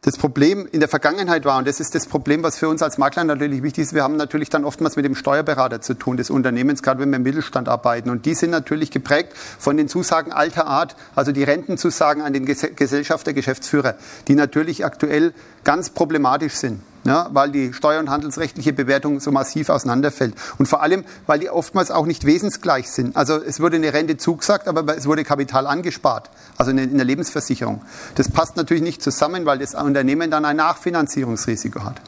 Das 0.03 0.17
Problem 0.17 0.67
in 0.71 0.79
der 0.79 0.89
Vergangenheit 0.89 1.45
war, 1.45 1.59
und 1.59 1.67
das 1.67 1.79
ist 1.79 1.93
das 1.93 2.07
Problem, 2.07 2.41
was 2.41 2.57
für 2.57 2.67
uns 2.67 2.81
als 2.81 2.97
Makler 2.97 3.23
natürlich 3.23 3.61
wichtig 3.61 3.83
ist, 3.83 3.93
wir 3.93 4.01
haben 4.01 4.15
natürlich 4.15 4.49
dann 4.49 4.65
oftmals 4.65 4.95
mit 4.95 5.05
dem 5.05 5.13
Steuerberater 5.13 5.79
zu 5.79 5.93
tun 5.93 6.17
des 6.17 6.31
Unternehmens, 6.31 6.81
gerade 6.81 7.01
wenn 7.01 7.11
wir 7.11 7.17
im 7.17 7.21
Mittelstand 7.21 7.69
arbeiten. 7.69 8.09
Und 8.09 8.25
die 8.25 8.33
sind 8.33 8.49
natürlich 8.49 8.89
geprägt 8.89 9.33
von 9.59 9.77
den 9.77 9.87
Zusagen 9.87 10.31
alter 10.31 10.65
Art, 10.65 10.95
also 11.13 11.31
die 11.31 11.43
Rentenzusagen 11.43 12.23
an 12.23 12.33
den 12.33 12.47
Gesellschafter, 12.47 13.33
Geschäftsführer, 13.33 13.93
die 14.27 14.33
natürlich 14.33 14.85
aktuell 14.85 15.35
ganz 15.63 15.91
problematisch 15.91 16.55
sind 16.55 16.81
ja, 17.03 17.29
weil 17.33 17.51
die 17.51 17.73
steuer- 17.73 17.99
und 17.99 18.09
handelsrechtliche 18.09 18.73
Bewertung 18.73 19.19
so 19.19 19.31
massiv 19.31 19.69
auseinanderfällt. 19.69 20.35
Und 20.57 20.67
vor 20.67 20.81
allem, 20.81 21.03
weil 21.25 21.39
die 21.39 21.49
oftmals 21.49 21.91
auch 21.91 22.05
nicht 22.05 22.25
wesensgleich 22.25 22.89
sind. 22.91 23.15
Also 23.15 23.41
es 23.41 23.59
wurde 23.59 23.77
eine 23.77 23.93
Rente 23.93 24.17
zugesagt, 24.17 24.67
aber 24.67 24.95
es 24.95 25.07
wurde 25.07 25.23
Kapital 25.23 25.65
angespart, 25.67 26.29
also 26.57 26.71
in 26.71 26.97
der 26.97 27.05
Lebensversicherung. 27.05 27.81
Das 28.15 28.29
passt 28.29 28.55
natürlich 28.55 28.83
nicht 28.83 29.01
zusammen, 29.01 29.45
weil 29.45 29.57
das 29.57 29.73
Unternehmen 29.73 30.29
dann 30.29 30.45
ein 30.45 30.57
Nachfinanzierungsrisiko 30.57 31.83
hat. 31.83 32.01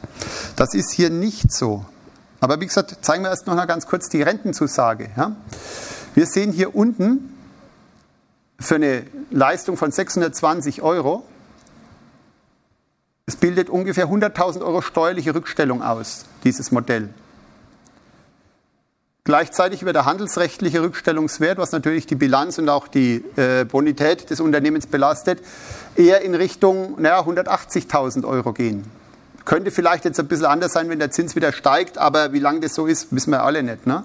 Das 0.56 0.74
ist 0.74 0.92
hier 0.92 1.10
nicht 1.10 1.52
so. 1.52 1.84
Aber 2.40 2.60
wie 2.60 2.66
gesagt, 2.66 2.98
zeigen 3.02 3.24
wir 3.24 3.30
erst 3.30 3.46
noch 3.46 3.54
mal 3.54 3.64
ganz 3.64 3.86
kurz 3.86 4.08
die 4.08 4.22
Rentenzusage. 4.22 5.10
Ja. 5.16 5.32
Wir 6.14 6.26
sehen 6.26 6.52
hier 6.52 6.76
unten 6.76 7.34
für 8.60 8.76
eine 8.76 9.04
Leistung 9.30 9.76
von 9.76 9.90
620 9.90 10.82
Euro 10.82 11.24
es 13.26 13.36
bildet 13.36 13.70
ungefähr 13.70 14.08
100.000 14.08 14.60
Euro 14.62 14.82
steuerliche 14.82 15.34
Rückstellung 15.34 15.82
aus, 15.82 16.26
dieses 16.44 16.70
Modell. 16.72 17.08
Gleichzeitig 19.26 19.86
wird 19.86 19.96
der 19.96 20.04
handelsrechtliche 20.04 20.82
Rückstellungswert, 20.82 21.56
was 21.56 21.72
natürlich 21.72 22.06
die 22.06 22.14
Bilanz 22.14 22.58
und 22.58 22.68
auch 22.68 22.86
die 22.88 23.24
äh, 23.36 23.64
Bonität 23.64 24.28
des 24.28 24.40
Unternehmens 24.40 24.86
belastet, 24.86 25.40
eher 25.96 26.20
in 26.20 26.34
Richtung 26.34 27.00
naja, 27.00 27.20
180.000 27.20 28.26
Euro 28.26 28.52
gehen. 28.52 28.84
Könnte 29.46 29.70
vielleicht 29.70 30.04
jetzt 30.04 30.20
ein 30.20 30.28
bisschen 30.28 30.44
anders 30.44 30.74
sein, 30.74 30.90
wenn 30.90 30.98
der 30.98 31.10
Zins 31.10 31.34
wieder 31.36 31.52
steigt, 31.52 31.96
aber 31.96 32.34
wie 32.34 32.38
lange 32.38 32.60
das 32.60 32.74
so 32.74 32.86
ist, 32.86 33.14
wissen 33.14 33.30
wir 33.30 33.42
alle 33.42 33.62
nicht. 33.62 33.86
Ne? 33.86 34.04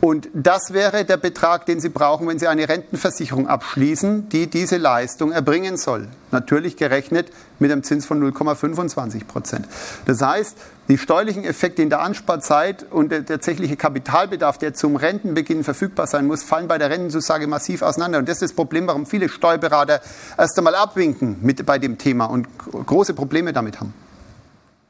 Und 0.00 0.28
das 0.32 0.72
wäre 0.72 1.04
der 1.04 1.18
Betrag, 1.18 1.66
den 1.66 1.78
Sie 1.78 1.90
brauchen, 1.90 2.26
wenn 2.26 2.38
Sie 2.38 2.48
eine 2.48 2.68
Rentenversicherung 2.68 3.48
abschließen, 3.48 4.30
die 4.30 4.48
diese 4.48 4.78
Leistung 4.78 5.30
erbringen 5.30 5.76
soll. 5.76 6.08
Natürlich 6.30 6.78
gerechnet 6.78 7.30
mit 7.58 7.70
einem 7.70 7.82
Zins 7.82 8.06
von 8.06 8.22
0,25 8.22 9.26
Prozent. 9.26 9.68
Das 10.06 10.22
heißt, 10.22 10.56
die 10.88 10.96
steuerlichen 10.96 11.44
Effekte 11.44 11.82
in 11.82 11.90
der 11.90 12.00
Ansparzeit 12.00 12.86
und 12.90 13.12
der 13.12 13.26
tatsächliche 13.26 13.76
Kapitalbedarf, 13.76 14.56
der 14.56 14.72
zum 14.72 14.96
Rentenbeginn 14.96 15.64
verfügbar 15.64 16.06
sein 16.06 16.26
muss, 16.26 16.42
fallen 16.42 16.66
bei 16.66 16.78
der 16.78 16.88
Rentenzusage 16.88 17.46
massiv 17.46 17.82
auseinander. 17.82 18.18
Und 18.20 18.28
das 18.28 18.36
ist 18.36 18.42
das 18.42 18.52
Problem, 18.54 18.86
warum 18.86 19.04
viele 19.04 19.28
Steuerberater 19.28 20.00
erst 20.38 20.56
einmal 20.56 20.76
abwinken 20.76 21.36
mit 21.42 21.64
bei 21.66 21.78
dem 21.78 21.98
Thema 21.98 22.24
und 22.24 22.48
große 22.86 23.12
Probleme 23.12 23.52
damit 23.52 23.78
haben. 23.78 23.92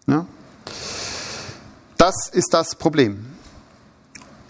Ja? 0.06 0.24
Das 1.98 2.30
ist 2.32 2.54
das 2.54 2.76
Problem. 2.76 3.29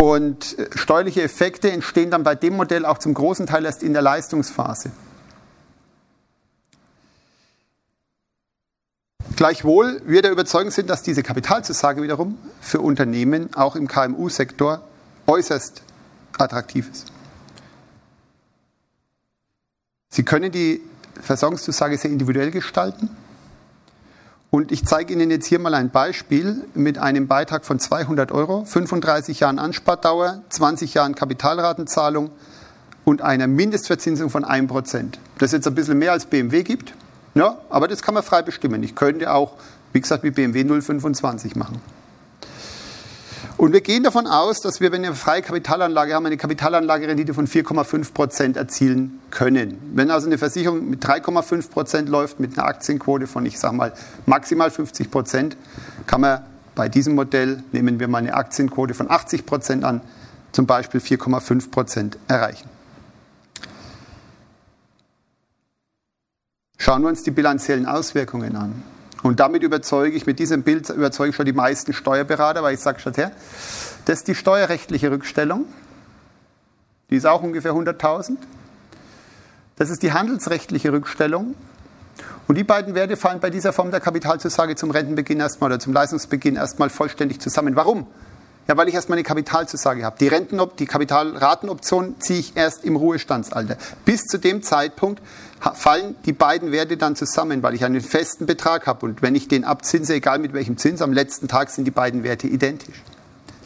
Und 0.00 0.58
äh, 0.58 0.70
steuerliche 0.76 1.20
Effekte 1.22 1.70
entstehen 1.70 2.10
dann 2.10 2.22
bei 2.22 2.34
dem 2.34 2.56
Modell 2.56 2.86
auch 2.86 2.96
zum 2.96 3.12
großen 3.12 3.46
Teil 3.46 3.66
erst 3.66 3.82
in 3.82 3.92
der 3.92 4.00
Leistungsphase. 4.00 4.92
Gleichwohl 9.36 10.00
wir 10.06 10.22
der 10.22 10.32
Überzeugung 10.32 10.70
sind, 10.70 10.88
dass 10.88 11.02
diese 11.02 11.22
Kapitalzusage 11.22 12.02
wiederum 12.02 12.38
für 12.62 12.80
Unternehmen 12.80 13.52
auch 13.54 13.76
im 13.76 13.88
KMU-Sektor 13.88 14.82
äußerst 15.26 15.82
attraktiv 16.38 16.88
ist. 16.90 17.12
Sie 20.08 20.22
können 20.22 20.50
die 20.50 20.80
Versorgungszusage 21.20 21.98
sehr 21.98 22.10
individuell 22.10 22.50
gestalten. 22.50 23.10
Und 24.50 24.72
ich 24.72 24.84
zeige 24.84 25.12
Ihnen 25.12 25.30
jetzt 25.30 25.46
hier 25.46 25.60
mal 25.60 25.74
ein 25.74 25.90
Beispiel 25.90 26.64
mit 26.74 26.98
einem 26.98 27.28
Beitrag 27.28 27.64
von 27.64 27.78
200 27.78 28.32
Euro, 28.32 28.64
35 28.64 29.40
Jahren 29.40 29.60
Anspardauer, 29.60 30.42
20 30.48 30.92
Jahren 30.94 31.14
Kapitalratenzahlung 31.14 32.30
und 33.04 33.22
einer 33.22 33.46
Mindestverzinsung 33.46 34.28
von 34.28 34.44
1%. 34.44 35.18
Das 35.38 35.48
ist 35.48 35.52
jetzt 35.52 35.68
ein 35.68 35.76
bisschen 35.76 35.98
mehr 35.98 36.10
als 36.10 36.26
BMW 36.26 36.64
gibt, 36.64 36.94
ja, 37.34 37.58
aber 37.70 37.86
das 37.86 38.02
kann 38.02 38.14
man 38.14 38.24
frei 38.24 38.42
bestimmen. 38.42 38.82
Ich 38.82 38.96
könnte 38.96 39.32
auch, 39.32 39.52
wie 39.92 40.00
gesagt, 40.00 40.24
wie 40.24 40.32
BMW 40.32 40.64
025 40.64 41.54
machen. 41.54 41.80
Und 43.60 43.74
wir 43.74 43.82
gehen 43.82 44.02
davon 44.02 44.26
aus, 44.26 44.62
dass 44.62 44.80
wir, 44.80 44.90
wenn 44.90 45.02
wir 45.02 45.08
eine 45.08 45.16
freie 45.16 45.42
Kapitalanlage 45.42 46.14
haben, 46.14 46.24
eine 46.24 46.38
Kapitalanlagerendite 46.38 47.34
von 47.34 47.46
4,5 47.46 48.14
Prozent 48.14 48.56
erzielen 48.56 49.20
können. 49.30 49.76
Wenn 49.92 50.10
also 50.10 50.28
eine 50.28 50.38
Versicherung 50.38 50.88
mit 50.88 51.04
3,5 51.04 51.68
Prozent 51.68 52.08
läuft, 52.08 52.40
mit 52.40 52.56
einer 52.56 52.66
Aktienquote 52.66 53.26
von, 53.26 53.44
ich 53.44 53.58
sage 53.58 53.76
mal, 53.76 53.92
maximal 54.24 54.70
50 54.70 55.10
Prozent, 55.10 55.58
kann 56.06 56.22
man 56.22 56.42
bei 56.74 56.88
diesem 56.88 57.14
Modell, 57.14 57.62
nehmen 57.72 58.00
wir 58.00 58.08
mal 58.08 58.16
eine 58.16 58.32
Aktienquote 58.32 58.94
von 58.94 59.10
80 59.10 59.44
Prozent 59.44 59.84
an, 59.84 60.00
zum 60.52 60.64
Beispiel 60.64 61.02
4,5 61.02 61.70
Prozent 61.70 62.16
erreichen. 62.28 62.66
Schauen 66.78 67.02
wir 67.02 67.10
uns 67.10 67.24
die 67.24 67.30
bilanziellen 67.30 67.84
Auswirkungen 67.84 68.56
an. 68.56 68.82
Und 69.22 69.40
damit 69.40 69.62
überzeuge 69.62 70.16
ich, 70.16 70.26
mit 70.26 70.38
diesem 70.38 70.62
Bild 70.62 70.88
überzeuge 70.88 71.30
ich 71.30 71.36
schon 71.36 71.46
die 71.46 71.52
meisten 71.52 71.92
Steuerberater, 71.92 72.62
weil 72.62 72.74
ich 72.74 72.80
sage 72.80 73.00
schon 73.00 73.14
her, 73.14 73.32
das 74.06 74.20
ist 74.20 74.28
die 74.28 74.34
steuerrechtliche 74.34 75.10
Rückstellung. 75.10 75.66
Die 77.10 77.16
ist 77.16 77.26
auch 77.26 77.42
ungefähr 77.42 77.72
100.000. 77.72 78.36
Das 79.76 79.90
ist 79.90 80.02
die 80.02 80.12
handelsrechtliche 80.12 80.92
Rückstellung. 80.92 81.54
Und 82.46 82.56
die 82.56 82.64
beiden 82.64 82.94
Werte 82.94 83.16
fallen 83.16 83.40
bei 83.40 83.50
dieser 83.50 83.72
Form 83.72 83.90
der 83.90 84.00
Kapitalzusage 84.00 84.74
zum 84.76 84.90
Rentenbeginn 84.90 85.40
erstmal 85.40 85.70
oder 85.70 85.78
zum 85.78 85.92
Leistungsbeginn 85.92 86.56
erstmal 86.56 86.90
vollständig 86.90 87.40
zusammen. 87.40 87.76
Warum? 87.76 88.06
Ja, 88.70 88.76
weil 88.76 88.88
ich 88.88 88.94
erstmal 88.94 89.18
eine 89.18 89.24
Kapitalzusage 89.24 90.04
habe. 90.04 90.14
Die, 90.20 90.28
Renten, 90.28 90.60
die 90.78 90.86
Kapitalratenoption 90.86 92.20
ziehe 92.20 92.38
ich 92.38 92.56
erst 92.56 92.84
im 92.84 92.94
Ruhestandsalter. 92.94 93.76
Bis 94.04 94.26
zu 94.26 94.38
dem 94.38 94.62
Zeitpunkt 94.62 95.20
fallen 95.74 96.14
die 96.24 96.32
beiden 96.32 96.70
Werte 96.70 96.96
dann 96.96 97.16
zusammen, 97.16 97.64
weil 97.64 97.74
ich 97.74 97.84
einen 97.84 98.00
festen 98.00 98.46
Betrag 98.46 98.86
habe. 98.86 99.06
Und 99.06 99.22
wenn 99.22 99.34
ich 99.34 99.48
den 99.48 99.64
abzinse, 99.64 100.14
egal 100.14 100.38
mit 100.38 100.52
welchem 100.52 100.76
Zins, 100.76 101.02
am 101.02 101.12
letzten 101.12 101.48
Tag 101.48 101.70
sind 101.70 101.84
die 101.84 101.90
beiden 101.90 102.22
Werte 102.22 102.46
identisch. 102.46 103.02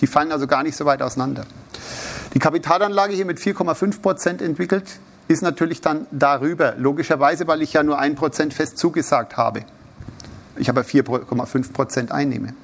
Die 0.00 0.06
fallen 0.06 0.32
also 0.32 0.46
gar 0.46 0.62
nicht 0.62 0.74
so 0.74 0.86
weit 0.86 1.02
auseinander. 1.02 1.44
Die 2.32 2.38
Kapitalanlage 2.38 3.12
hier 3.12 3.26
mit 3.26 3.36
4,5 3.36 4.00
Prozent 4.00 4.40
entwickelt, 4.40 4.86
ist 5.28 5.42
natürlich 5.42 5.82
dann 5.82 6.06
darüber. 6.12 6.76
Logischerweise, 6.78 7.46
weil 7.46 7.60
ich 7.60 7.74
ja 7.74 7.82
nur 7.82 7.98
1 7.98 8.18
Prozent 8.18 8.54
fest 8.54 8.78
zugesagt 8.78 9.36
habe. 9.36 9.66
Ich 10.56 10.70
aber 10.70 10.80
4,5 10.80 11.74
Prozent 11.74 12.10
einnehme. 12.10 12.54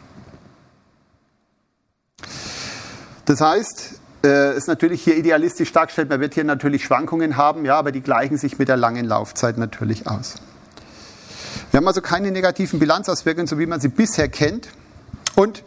Das 3.24 3.40
heißt, 3.40 4.00
äh, 4.24 4.56
ist 4.56 4.68
natürlich 4.68 5.02
hier 5.02 5.16
idealistisch 5.16 5.72
dargestellt. 5.72 6.08
Man 6.08 6.20
wird 6.20 6.34
hier 6.34 6.44
natürlich 6.44 6.84
Schwankungen 6.84 7.36
haben, 7.36 7.64
ja, 7.64 7.76
aber 7.76 7.92
die 7.92 8.00
gleichen 8.00 8.36
sich 8.36 8.58
mit 8.58 8.68
der 8.68 8.76
langen 8.76 9.06
Laufzeit 9.06 9.56
natürlich 9.56 10.06
aus. 10.06 10.34
Wir 11.70 11.78
haben 11.78 11.86
also 11.86 12.00
keine 12.00 12.30
negativen 12.30 12.78
Bilanzauswirkungen, 12.78 13.46
so 13.46 13.58
wie 13.58 13.66
man 13.66 13.80
sie 13.80 13.88
bisher 13.88 14.28
kennt. 14.28 14.68
Und 15.36 15.62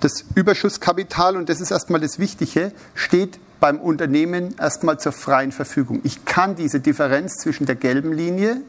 das 0.00 0.24
Überschusskapital, 0.34 1.36
und 1.36 1.48
das 1.48 1.60
ist 1.60 1.70
erstmal 1.70 2.00
das 2.00 2.18
Wichtige, 2.18 2.72
steht 2.94 3.38
beim 3.60 3.78
Unternehmen 3.80 4.54
erstmal 4.58 5.00
zur 5.00 5.12
freien 5.12 5.52
Verfügung. 5.52 6.00
Ich 6.04 6.24
kann 6.24 6.54
diese 6.54 6.80
Differenz 6.80 7.38
zwischen 7.38 7.66
der 7.66 7.74
gelben 7.74 8.12
Linie 8.12 8.62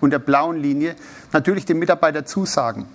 und 0.00 0.10
der 0.10 0.18
blauen 0.18 0.56
Linie 0.56 0.96
natürlich 1.32 1.66
dem 1.66 1.78
Mitarbeiter 1.78 2.24
zusagen. 2.24 2.86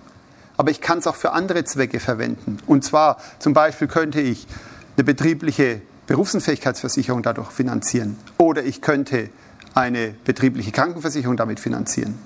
Aber 0.57 0.71
ich 0.71 0.81
kann 0.81 0.99
es 0.99 1.07
auch 1.07 1.15
für 1.15 1.31
andere 1.31 1.63
Zwecke 1.63 1.99
verwenden. 1.99 2.57
Und 2.65 2.83
zwar 2.83 3.17
zum 3.39 3.53
Beispiel 3.53 3.87
könnte 3.87 4.21
ich 4.21 4.47
eine 4.95 5.03
betriebliche 5.03 5.81
Berufsunfähigkeitsversicherung 6.07 7.23
dadurch 7.23 7.51
finanzieren. 7.51 8.17
Oder 8.37 8.63
ich 8.63 8.81
könnte 8.81 9.29
eine 9.73 10.15
betriebliche 10.23 10.71
Krankenversicherung 10.71 11.35
damit 11.37 11.59
finanzieren. 11.59 12.17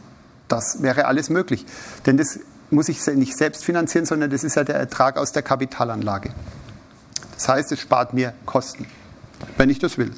Das 0.48 0.82
wäre 0.82 1.06
alles 1.06 1.30
möglich. 1.30 1.66
Denn 2.06 2.18
das 2.18 2.40
muss 2.70 2.90
ich 2.90 3.06
nicht 3.08 3.36
selbst 3.36 3.66
finanzieren, 3.66 4.06
sondern 4.06 4.30
das 4.30 4.44
ist 4.44 4.56
ja 4.56 4.64
der 4.64 4.76
Ertrag 4.76 5.18
aus 5.18 5.32
der 5.32 5.42
Kapitalanlage. 5.42 6.32
Das 7.36 7.48
heißt, 7.48 7.72
es 7.72 7.80
spart 7.80 8.14
mir 8.14 8.34
Kosten, 8.46 8.86
wenn 9.58 9.70
ich 9.70 9.80
das 9.80 9.98
will. 9.98 10.12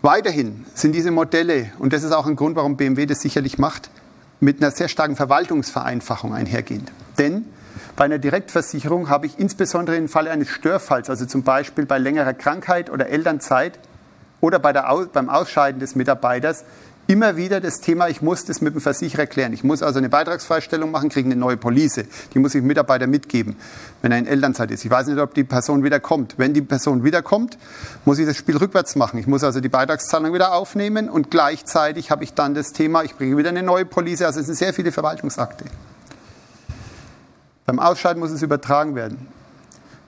Weiterhin 0.00 0.64
sind 0.74 0.94
diese 0.94 1.10
Modelle, 1.10 1.70
und 1.78 1.92
das 1.92 2.02
ist 2.02 2.12
auch 2.12 2.26
ein 2.26 2.36
Grund, 2.36 2.56
warum 2.56 2.76
BMW 2.76 3.06
das 3.06 3.20
sicherlich 3.20 3.58
macht, 3.58 3.90
mit 4.42 4.60
einer 4.60 4.72
sehr 4.72 4.88
starken 4.88 5.14
Verwaltungsvereinfachung 5.14 6.34
einhergehend. 6.34 6.90
Denn 7.16 7.44
bei 7.94 8.06
einer 8.06 8.18
Direktversicherung 8.18 9.08
habe 9.08 9.26
ich 9.26 9.38
insbesondere 9.38 9.96
im 9.96 10.08
Falle 10.08 10.32
eines 10.32 10.48
Störfalls, 10.48 11.08
also 11.08 11.26
zum 11.26 11.44
Beispiel 11.44 11.86
bei 11.86 11.98
längerer 11.98 12.34
Krankheit 12.34 12.90
oder 12.90 13.08
Elternzeit 13.08 13.78
oder 14.40 14.58
bei 14.58 14.72
der, 14.72 14.92
beim 15.12 15.28
Ausscheiden 15.28 15.78
des 15.78 15.94
Mitarbeiters, 15.94 16.64
immer 17.12 17.36
wieder 17.36 17.60
das 17.60 17.80
Thema, 17.80 18.08
ich 18.08 18.22
muss 18.22 18.46
das 18.46 18.62
mit 18.62 18.74
dem 18.74 18.80
Versicherer 18.80 19.26
klären. 19.26 19.52
Ich 19.52 19.62
muss 19.62 19.82
also 19.82 19.98
eine 19.98 20.08
Beitragsfreistellung 20.08 20.90
machen, 20.90 21.10
kriege 21.10 21.26
eine 21.26 21.36
neue 21.36 21.58
Police. 21.58 22.04
Die 22.32 22.38
muss 22.38 22.54
ich 22.54 22.62
dem 22.62 22.66
Mitarbeiter 22.66 23.06
mitgeben, 23.06 23.56
wenn 24.00 24.12
er 24.12 24.18
in 24.18 24.26
Elternzeit 24.26 24.70
ist. 24.70 24.82
Ich 24.84 24.90
weiß 24.90 25.08
nicht, 25.08 25.18
ob 25.18 25.34
die 25.34 25.44
Person 25.44 25.84
wieder 25.84 26.00
kommt. 26.00 26.38
Wenn 26.38 26.54
die 26.54 26.62
Person 26.62 27.04
wiederkommt, 27.04 27.58
muss 28.06 28.18
ich 28.18 28.26
das 28.26 28.38
Spiel 28.38 28.56
rückwärts 28.56 28.96
machen. 28.96 29.18
Ich 29.18 29.26
muss 29.26 29.44
also 29.44 29.60
die 29.60 29.68
Beitragszahlung 29.68 30.32
wieder 30.32 30.54
aufnehmen 30.54 31.10
und 31.10 31.30
gleichzeitig 31.30 32.10
habe 32.10 32.24
ich 32.24 32.32
dann 32.32 32.54
das 32.54 32.72
Thema, 32.72 33.04
ich 33.04 33.14
bringe 33.14 33.36
wieder 33.36 33.50
eine 33.50 33.62
neue 33.62 33.84
Police. 33.84 34.22
Also 34.22 34.40
es 34.40 34.46
sind 34.46 34.56
sehr 34.56 34.72
viele 34.72 34.90
Verwaltungsakte. 34.90 35.66
Beim 37.66 37.78
Ausscheiden 37.78 38.20
muss 38.20 38.30
es 38.30 38.40
übertragen 38.40 38.94
werden. 38.94 39.28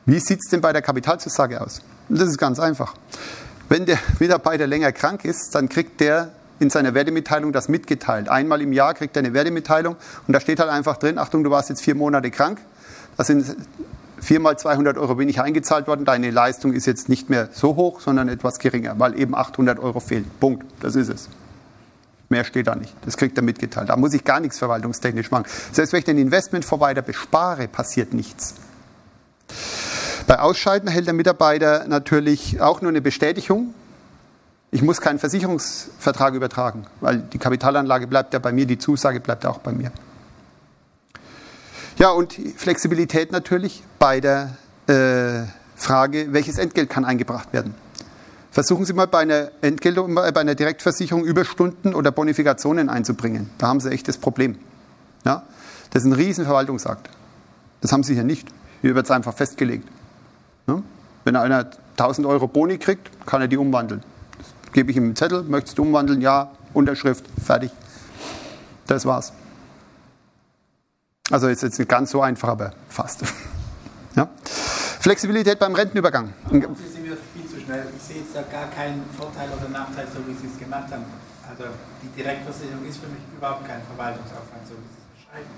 Wie 0.06 0.18
sieht 0.20 0.40
es 0.42 0.50
denn 0.50 0.62
bei 0.62 0.72
der 0.72 0.80
Kapitalzusage 0.82 1.60
aus? 1.60 1.82
Das 2.08 2.28
ist 2.28 2.38
ganz 2.38 2.58
einfach. 2.58 2.94
Wenn 3.68 3.84
der 3.84 3.98
Mitarbeiter 4.18 4.66
länger 4.66 4.92
krank 4.92 5.24
ist, 5.24 5.54
dann 5.54 5.68
kriegt 5.68 6.00
der 6.00 6.32
in 6.64 6.70
seiner 6.70 6.94
Wertemitteilung 6.94 7.53
das 7.53 7.68
mitgeteilt. 7.68 8.29
Einmal 8.29 8.61
im 8.61 8.72
Jahr 8.72 8.94
kriegt 8.94 9.16
er 9.16 9.20
eine 9.20 9.35
Wertemitteilung 9.35 9.96
und 10.27 10.33
da 10.33 10.40
steht 10.40 10.59
halt 10.59 10.70
einfach 10.70 10.96
drin, 10.96 11.18
Achtung, 11.18 11.44
du 11.44 11.50
warst 11.50 11.68
jetzt 11.68 11.83
vier 11.83 11.94
Monate 11.94 12.31
krank, 12.31 12.59
das 13.16 13.29
sind 13.29 13.57
viermal 14.20 14.59
200 14.59 14.96
Euro 14.96 15.18
wenig 15.18 15.40
eingezahlt 15.40 15.87
worden, 15.87 16.05
deine 16.05 16.31
Leistung 16.31 16.72
ist 16.72 16.87
jetzt 16.87 17.09
nicht 17.09 17.31
mehr 17.31 17.50
so 17.53 17.77
hoch, 17.77 18.00
sondern 18.00 18.29
etwas 18.29 18.59
geringer, 18.59 18.98
weil 18.98 19.18
eben 19.20 19.35
800 19.35 19.79
Euro 19.79 20.00
fehlen. 20.00 20.29
Punkt, 20.40 20.64
das 20.81 20.96
ist 20.96 21.11
es. 21.11 21.29
Mehr 22.31 22.44
steht 22.44 22.66
da 22.66 22.74
nicht. 22.74 22.94
Das 23.05 23.18
kriegt 23.18 23.37
er 23.37 23.44
mitgeteilt. 23.44 23.90
Da 23.90 23.96
muss 23.96 24.14
ich 24.14 24.24
gar 24.24 24.40
nichts 24.40 24.59
verwaltungstechnisch 24.59 25.31
machen. 25.31 25.44
Selbst 25.72 25.92
wenn 25.92 25.98
ich 25.98 26.05
den 26.07 26.18
Investment 26.18 26.68
weiter 26.81 27.03
bespare, 27.03 27.68
passiert 27.68 28.14
nichts. 28.14 28.55
Bei 30.27 30.38
Ausscheiden 30.38 30.88
erhält 30.88 31.07
der 31.07 31.14
Mitarbeiter 31.14 31.85
natürlich 31.87 32.61
auch 32.62 32.81
nur 32.81 32.88
eine 32.88 33.03
Bestätigung. 33.03 33.74
Ich 34.74 34.82
muss 34.82 35.00
keinen 35.00 35.20
Versicherungsvertrag 35.20 36.34
übertragen, 36.34 36.84
weil 37.00 37.18
die 37.18 37.38
Kapitalanlage 37.38 38.08
bleibt 38.08 38.32
ja 38.32 38.40
bei 38.40 38.50
mir, 38.50 38.66
die 38.66 38.76
Zusage 38.76 39.20
bleibt 39.20 39.46
auch 39.46 39.58
bei 39.58 39.70
mir. 39.70 39.92
Ja, 41.96 42.10
und 42.10 42.37
Flexibilität 42.56 43.30
natürlich 43.30 43.84
bei 44.00 44.18
der 44.18 44.56
äh, 44.88 45.46
Frage, 45.76 46.32
welches 46.32 46.58
Entgelt 46.58 46.90
kann 46.90 47.04
eingebracht 47.04 47.52
werden. 47.52 47.76
Versuchen 48.50 48.84
Sie 48.84 48.94
mal 48.94 49.06
bei 49.06 49.20
einer, 49.20 49.52
Entgeltung, 49.60 50.12
bei 50.12 50.34
einer 50.34 50.56
Direktversicherung 50.56 51.24
Überstunden 51.24 51.94
oder 51.94 52.10
Bonifikationen 52.10 52.88
einzubringen. 52.88 53.50
Da 53.58 53.68
haben 53.68 53.78
Sie 53.78 53.92
echt 53.92 54.08
das 54.08 54.18
Problem. 54.18 54.58
Ja? 55.24 55.44
Das 55.90 56.02
ist 56.02 56.08
ein 56.08 56.14
riesen 56.14 56.46
Verwaltungsakt. 56.46 57.10
Das 57.80 57.92
haben 57.92 58.02
Sie 58.02 58.14
hier 58.14 58.24
nicht. 58.24 58.48
Hier 58.82 58.96
wird 58.96 59.04
es 59.04 59.12
einfach 59.12 59.34
festgelegt. 59.34 59.88
Ja? 60.66 60.82
Wenn 61.22 61.37
einer 61.37 61.70
1000 61.92 62.26
Euro 62.26 62.48
Boni 62.48 62.78
kriegt, 62.78 63.24
kann 63.24 63.40
er 63.40 63.46
die 63.46 63.56
umwandeln. 63.56 64.02
Das 64.74 64.80
gebe 64.80 64.90
ich 64.90 64.96
ihm 64.96 65.04
einen 65.04 65.14
Zettel, 65.14 65.44
möchtest 65.44 65.78
du 65.78 65.82
umwandeln? 65.82 66.20
Ja, 66.20 66.50
Unterschrift, 66.72 67.24
fertig. 67.40 67.70
Das 68.88 69.06
war's. 69.06 69.32
Also 71.30 71.46
ist 71.46 71.62
jetzt 71.62 71.78
nicht 71.78 71.88
ganz 71.88 72.10
so 72.10 72.20
einfach, 72.20 72.48
aber 72.48 72.72
fast. 72.88 73.22
Ja? 74.16 74.28
Flexibilität 75.00 75.58
beim 75.58 75.74
Rentenübergang. 75.74 76.32
Sie 76.50 76.58
sind 76.58 77.02
mir 77.02 77.16
viel 77.34 77.46
zu 77.50 77.58
schnell. 77.58 77.87
Ich 77.96 78.02
sehe 78.02 78.18
jetzt 78.22 78.34
da 78.34 78.42
gar 78.42 78.66
keinen 78.70 79.02
Vorteil 79.16 79.48
oder 79.50 79.68
Nachteil, 79.68 80.06
so 80.06 80.20
wie 80.26 80.34
Sie 80.34 80.46
es 80.46 80.56
gemacht 80.58 80.90
haben. 80.90 81.04
Also 81.50 81.64
die 82.02 82.08
Direktversicherung 82.14 82.84
ist 82.87 82.98
für 82.98 83.08
mich 83.10 83.22
überhaupt 83.37 83.66
kein 83.66 83.82
Verwaltungsaufwand, 83.82 84.66
so 84.66 84.74
wie 84.74 84.87
Sie 84.87 84.98
es 85.02 85.06
beschreiben. 85.18 85.50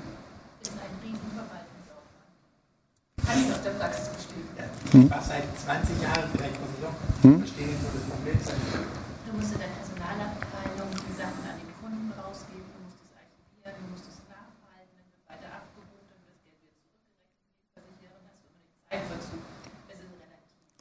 Ist 0.61 0.73
ein 0.73 0.97
Riesenverwaltungsaufwand. 1.05 3.29
Kann 3.29 3.45
ich 3.45 3.53
aus 3.53 3.61
der 3.65 3.71
Praxis 3.77 4.09
bestimmen. 4.09 4.49
Ja, 4.57 4.65
ich 5.05 5.11
war 5.11 5.21
seit 5.21 5.45
20 5.53 6.01
Jahren 6.01 6.33
Direktversicherung. 6.33 6.97
Hm? 7.25 7.39
Verstehe 7.45 7.67
nicht, 7.69 7.81
wo 7.85 7.93
das 7.93 8.09
Problem 8.09 8.41
sein 8.41 8.57
soll. 8.73 8.96
Du 9.37 9.43
musst 9.43 9.53
in 9.53 9.61
der 9.61 9.69
Personalabteilung 9.69 10.89
die 10.97 11.13
Sachen 11.13 11.45
an 11.45 11.61
den 11.61 11.69
Kunden 11.77 12.09
rausgeben, 12.17 12.65
du 12.73 12.81
musst 12.89 13.05
es 13.05 13.13
archivieren, 13.13 13.77
du 13.77 13.93
musst 13.93 14.09
es 14.09 14.17
nachhalten, 14.33 14.97
dann 14.97 15.13
wird 15.13 15.29
weiter 15.29 15.53
abgebucht, 15.61 16.09
dann 16.09 16.25
das 16.25 16.41
Geld 16.41 16.57
wieder 16.65 16.81
zurückgerechnet, 17.77 17.85
hast 17.85 18.01
du 18.01 18.17
immer 18.17 18.33
den 18.33 18.73
Zeitverzug. 18.89 19.45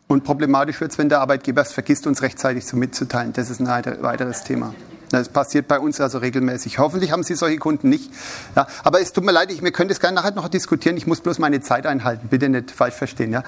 Und 0.08 0.24
problematisch 0.24 0.80
wird 0.80 0.92
es, 0.92 0.98
wenn 0.98 1.10
der 1.10 1.20
Arbeitgeber 1.20 1.64
es 1.64 1.74
vergisst, 1.74 2.08
uns 2.08 2.22
rechtzeitig 2.22 2.66
so 2.66 2.78
mitzuteilen. 2.78 3.34
Das 3.34 3.50
ist 3.50 3.60
ein 3.60 3.68
weiteres 3.68 4.46
Thema. 4.46 4.74
Das 5.10 5.30
passiert 5.30 5.68
bei 5.68 5.80
uns 5.80 6.02
also 6.02 6.18
regelmäßig. 6.18 6.80
Hoffentlich 6.80 7.12
haben 7.12 7.24
Sie 7.24 7.36
solche 7.36 7.58
Kunden 7.58 7.90
nicht. 7.90 8.12
Ja, 8.56 8.68
aber 8.84 9.02
es 9.02 9.14
tut 9.14 9.24
mir 9.24 9.32
leid, 9.32 9.52
ich, 9.52 9.62
wir 9.62 9.72
können 9.72 9.90
das 9.90 10.00
gerne 10.00 10.16
nachher 10.16 10.32
noch 10.32 10.48
diskutieren. 10.48 10.98
Ich 10.98 11.08
muss 11.08 11.22
bloß 11.22 11.40
meine 11.40 11.62
Zeit 11.62 11.86
einhalten. 11.86 12.28
Bitte 12.30 12.50
nicht 12.50 12.72
falsch 12.72 12.96
verstehen. 12.96 13.32
Ja? 13.32 13.44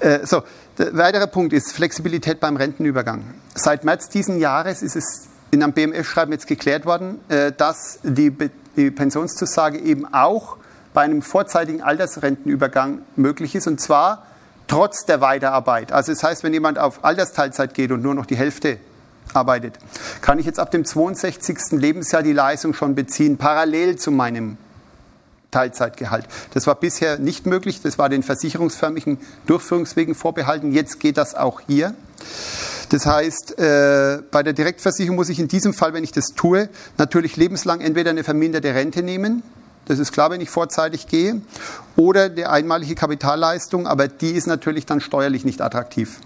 Äh, 0.00 0.26
so, 0.26 0.42
der 0.78 0.96
weitere 0.96 1.26
Punkt 1.26 1.52
ist 1.52 1.72
Flexibilität 1.72 2.40
beim 2.40 2.56
Rentenübergang. 2.56 3.24
Seit 3.54 3.84
März 3.84 4.08
diesen 4.08 4.38
Jahres 4.38 4.82
ist 4.82 4.96
es 4.96 5.28
in 5.50 5.62
einem 5.62 5.72
BMF-Schreiben 5.72 6.32
jetzt 6.32 6.46
geklärt 6.46 6.86
worden, 6.86 7.20
äh, 7.28 7.52
dass 7.52 7.98
die, 8.02 8.34
die 8.76 8.90
Pensionszusage 8.90 9.78
eben 9.78 10.12
auch 10.12 10.56
bei 10.94 11.02
einem 11.02 11.22
vorzeitigen 11.22 11.82
Altersrentenübergang 11.82 13.02
möglich 13.16 13.54
ist. 13.54 13.66
Und 13.66 13.80
zwar 13.80 14.26
trotz 14.66 15.04
der 15.04 15.20
Weiterarbeit. 15.20 15.92
Also 15.92 16.12
das 16.12 16.22
heißt, 16.22 16.44
wenn 16.44 16.52
jemand 16.52 16.78
auf 16.78 17.04
Altersteilzeit 17.04 17.74
geht 17.74 17.92
und 17.92 18.02
nur 18.02 18.14
noch 18.14 18.26
die 18.26 18.36
Hälfte 18.36 18.78
arbeitet, 19.32 19.78
kann 20.20 20.38
ich 20.38 20.46
jetzt 20.46 20.58
ab 20.58 20.70
dem 20.70 20.84
62. 20.84 21.72
Lebensjahr 21.72 22.22
die 22.22 22.32
Leistung 22.32 22.74
schon 22.74 22.94
beziehen, 22.94 23.38
parallel 23.38 23.96
zu 23.96 24.10
meinem 24.10 24.56
Teilzeitgehalt. 25.50 26.26
Das 26.54 26.66
war 26.66 26.74
bisher 26.74 27.18
nicht 27.18 27.46
möglich, 27.46 27.80
das 27.82 27.98
war 27.98 28.08
den 28.08 28.22
versicherungsförmigen 28.22 29.18
Durchführungswegen 29.46 30.14
vorbehalten. 30.14 30.72
Jetzt 30.72 30.98
geht 30.98 31.16
das 31.16 31.34
auch 31.34 31.60
hier. 31.66 31.94
Das 32.88 33.06
heißt, 33.06 33.58
äh, 33.58 34.22
bei 34.30 34.42
der 34.42 34.52
Direktversicherung 34.52 35.16
muss 35.16 35.28
ich 35.28 35.38
in 35.38 35.48
diesem 35.48 35.72
Fall, 35.72 35.94
wenn 35.94 36.04
ich 36.04 36.12
das 36.12 36.28
tue, 36.34 36.68
natürlich 36.98 37.36
lebenslang 37.36 37.80
entweder 37.80 38.10
eine 38.10 38.24
verminderte 38.24 38.74
Rente 38.74 39.02
nehmen, 39.02 39.42
das 39.86 39.98
ist 39.98 40.12
klar, 40.12 40.30
wenn 40.30 40.40
ich 40.40 40.50
vorzeitig 40.50 41.08
gehe, 41.08 41.40
oder 41.96 42.28
die 42.28 42.46
einmalige 42.46 42.94
Kapitalleistung, 42.94 43.86
aber 43.86 44.08
die 44.08 44.30
ist 44.30 44.46
natürlich 44.46 44.86
dann 44.86 45.00
steuerlich 45.00 45.44
nicht 45.44 45.60
attraktiv. 45.60 46.18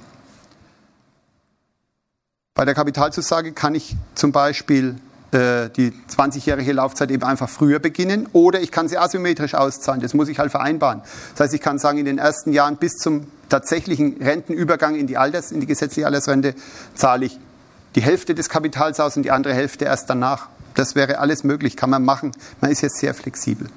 Bei 2.56 2.64
der 2.64 2.74
Kapitalzusage 2.74 3.52
kann 3.52 3.74
ich 3.74 3.96
zum 4.14 4.32
Beispiel 4.32 4.96
äh, 5.30 5.68
die 5.68 5.92
20-jährige 6.16 6.72
Laufzeit 6.72 7.10
eben 7.10 7.22
einfach 7.22 7.50
früher 7.50 7.80
beginnen 7.80 8.26
oder 8.32 8.62
ich 8.62 8.72
kann 8.72 8.88
sie 8.88 8.96
asymmetrisch 8.96 9.54
auszahlen. 9.54 10.00
Das 10.00 10.14
muss 10.14 10.28
ich 10.28 10.38
halt 10.38 10.50
vereinbaren. 10.50 11.02
Das 11.32 11.44
heißt, 11.44 11.54
ich 11.54 11.60
kann 11.60 11.78
sagen, 11.78 11.98
in 11.98 12.06
den 12.06 12.16
ersten 12.16 12.54
Jahren 12.54 12.78
bis 12.78 12.94
zum 12.94 13.26
tatsächlichen 13.50 14.22
Rentenübergang 14.22 14.94
in 14.94 15.06
die, 15.06 15.18
Alters-, 15.18 15.52
in 15.52 15.60
die 15.60 15.66
gesetzliche 15.66 16.06
Altersrente 16.06 16.54
zahle 16.94 17.26
ich 17.26 17.38
die 17.94 18.00
Hälfte 18.00 18.34
des 18.34 18.48
Kapitals 18.48 19.00
aus 19.00 19.18
und 19.18 19.24
die 19.24 19.32
andere 19.32 19.52
Hälfte 19.52 19.84
erst 19.84 20.08
danach. 20.08 20.48
Das 20.72 20.94
wäre 20.94 21.18
alles 21.18 21.44
möglich, 21.44 21.76
kann 21.76 21.90
man 21.90 22.06
machen. 22.06 22.32
Man 22.62 22.70
ist 22.70 22.80
jetzt 22.80 22.96
sehr 22.96 23.12
flexibel. 23.12 23.68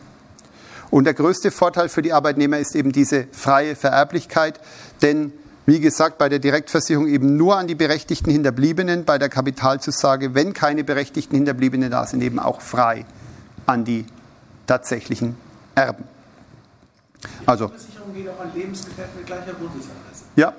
Und 0.89 1.03
der 1.03 1.13
größte 1.13 1.51
Vorteil 1.51 1.89
für 1.89 2.01
die 2.01 2.13
Arbeitnehmer 2.13 2.59
ist 2.59 2.75
eben 2.77 2.93
diese 2.93 3.27
freie 3.33 3.75
Vererblichkeit, 3.75 4.61
denn 5.01 5.33
wie 5.69 5.79
gesagt, 5.79 6.17
bei 6.17 6.29
der 6.29 6.39
Direktversicherung 6.39 7.07
eben 7.07 7.37
nur 7.37 7.55
an 7.55 7.67
die 7.67 7.75
berechtigten 7.75 8.31
Hinterbliebenen, 8.31 9.05
bei 9.05 9.19
der 9.19 9.29
Kapitalzusage, 9.29 10.33
wenn 10.33 10.53
keine 10.53 10.83
berechtigten 10.83 11.35
Hinterbliebenen 11.35 11.91
da 11.91 12.07
sind, 12.07 12.23
eben 12.23 12.39
auch 12.39 12.59
frei 12.59 13.05
an 13.67 13.85
die 13.85 14.05
tatsächlichen 14.65 15.37
Erben. 15.75 16.05
Also, 17.45 17.67
die 17.67 17.73
Versicherung 17.73 18.13
geht 18.15 18.29
auch 18.29 18.39
an 18.39 18.51
Lebensgefährten 18.55 19.17
mit 19.17 19.27
gleicher 19.27 19.59
Wohnsitzadresse. 19.59 20.23
Ja, 20.35 20.53